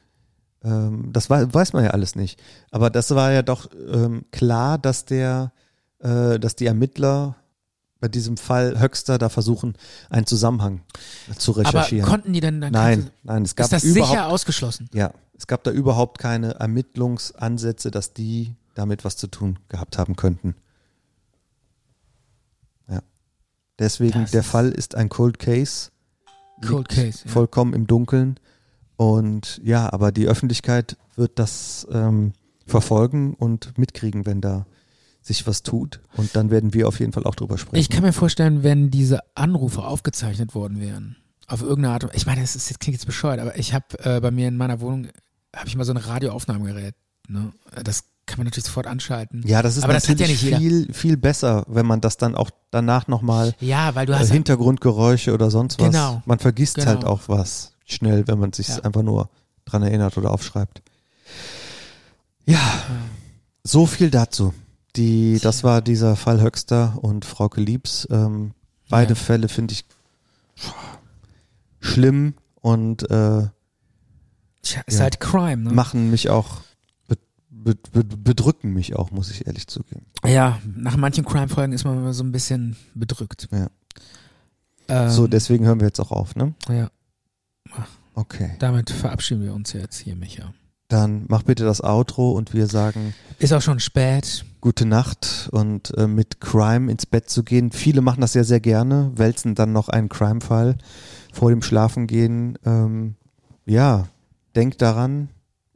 [0.62, 2.40] Ähm, das wei- weiß man ja alles nicht.
[2.70, 5.52] Aber das war ja doch ähm, klar, dass der,
[6.00, 7.36] äh, dass die Ermittler
[8.00, 9.74] bei diesem Fall Höxter da versuchen,
[10.08, 10.80] einen Zusammenhang
[11.36, 12.08] zu Aber recherchieren.
[12.08, 14.88] konnten die denn dann nein, nein, es gab ist das überhaupt, sicher ausgeschlossen?
[14.94, 20.16] ja, es gab da überhaupt keine Ermittlungsansätze, dass die damit was zu tun gehabt haben
[20.16, 20.54] könnten.
[22.88, 23.00] Ja.
[23.78, 25.90] Deswegen, Das der Fall ist ein Cold Case.
[26.66, 27.30] Cold Case, ja.
[27.30, 28.38] Vollkommen im Dunkeln.
[29.00, 32.34] Und ja, aber die Öffentlichkeit wird das ähm,
[32.66, 34.66] verfolgen und mitkriegen, wenn da
[35.22, 36.00] sich was tut.
[36.18, 37.80] Und dann werden wir auf jeden Fall auch drüber sprechen.
[37.80, 42.26] Ich kann mir vorstellen, wenn diese Anrufe aufgezeichnet worden wären, auf irgendeine Art und ich
[42.26, 44.82] meine, das ist, jetzt klingt jetzt bescheuert, aber ich habe äh, bei mir in meiner
[44.82, 45.08] Wohnung
[45.56, 46.94] habe ich mal so ein Radioaufnahmegerät.
[47.26, 47.52] Ne?
[47.82, 49.42] Das kann man natürlich sofort anschalten.
[49.46, 50.58] ja, das ist aber das ja natürlich nicht jeder.
[50.58, 54.30] viel, viel besser, wenn man das dann auch danach nochmal Ja, weil du äh, hast
[54.30, 55.86] Hintergrundgeräusche oder sonst was.
[55.86, 56.22] Genau.
[56.26, 56.86] Man vergisst Genau.
[56.88, 58.80] halt auch was schnell, wenn man sich Ja.
[58.80, 59.28] einfach nur
[59.64, 60.82] dran erinnert oder aufschreibt.
[62.46, 62.58] Ja,
[63.62, 64.52] so viel dazu.
[64.96, 68.08] Die, das war dieser Fall Höxter und Frauke Liebs.
[68.10, 68.52] Ähm,
[68.88, 69.14] beide Ja.
[69.14, 69.84] Fälle finde ich
[71.80, 73.48] schlimm und äh,
[74.62, 75.00] Tja, ist Ja.
[75.02, 75.72] halt Crime, ne?
[75.72, 76.58] machen mich auch,
[77.08, 77.16] be,
[77.50, 80.04] be, be, bedrücken mich auch, muss ich ehrlich zugeben.
[80.26, 83.48] Ja, nach manchen Crime-Folgen ist man immer so ein bisschen bedrückt.
[83.52, 83.68] Ja.
[84.88, 86.54] Ähm, so, deswegen hören wir jetzt auch auf, ne?
[86.68, 86.90] ja,
[88.20, 88.50] Okay.
[88.58, 90.52] damit verabschieden wir uns jetzt hier, Micha.
[90.88, 94.44] Dann mach bitte das Outro und wir sagen Ist auch schon spät.
[94.60, 97.70] gute Nacht und äh, mit Crime ins Bett zu gehen.
[97.70, 100.76] Viele machen das ja sehr gerne, wälzen dann noch einen Crime-Fall
[101.32, 102.58] vor dem Schlafengehen.
[102.66, 103.14] Ähm,
[103.66, 104.08] ja,
[104.56, 105.28] denkt daran,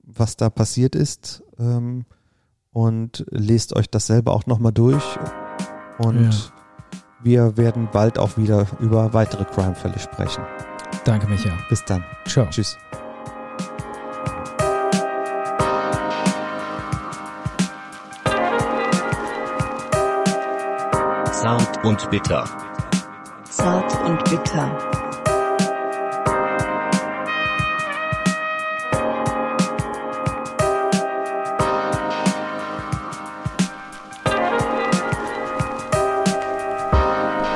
[0.03, 2.07] was da passiert ist ähm,
[2.73, 5.05] und lest euch das selber auch nochmal durch.
[5.99, 6.31] Und Ja.
[7.23, 10.43] wir werden bald auch wieder über weitere Crime-Fälle sprechen.
[11.05, 11.51] Danke, Micha.
[11.69, 12.05] Bis dann.
[12.27, 12.47] Ciao.
[12.51, 12.79] Tschüss.
[21.45, 22.45] Zart und bitter.
[23.45, 24.79] Zart und bitter.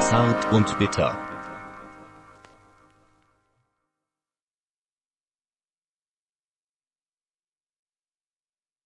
[0.00, 1.16] Zart und bitter.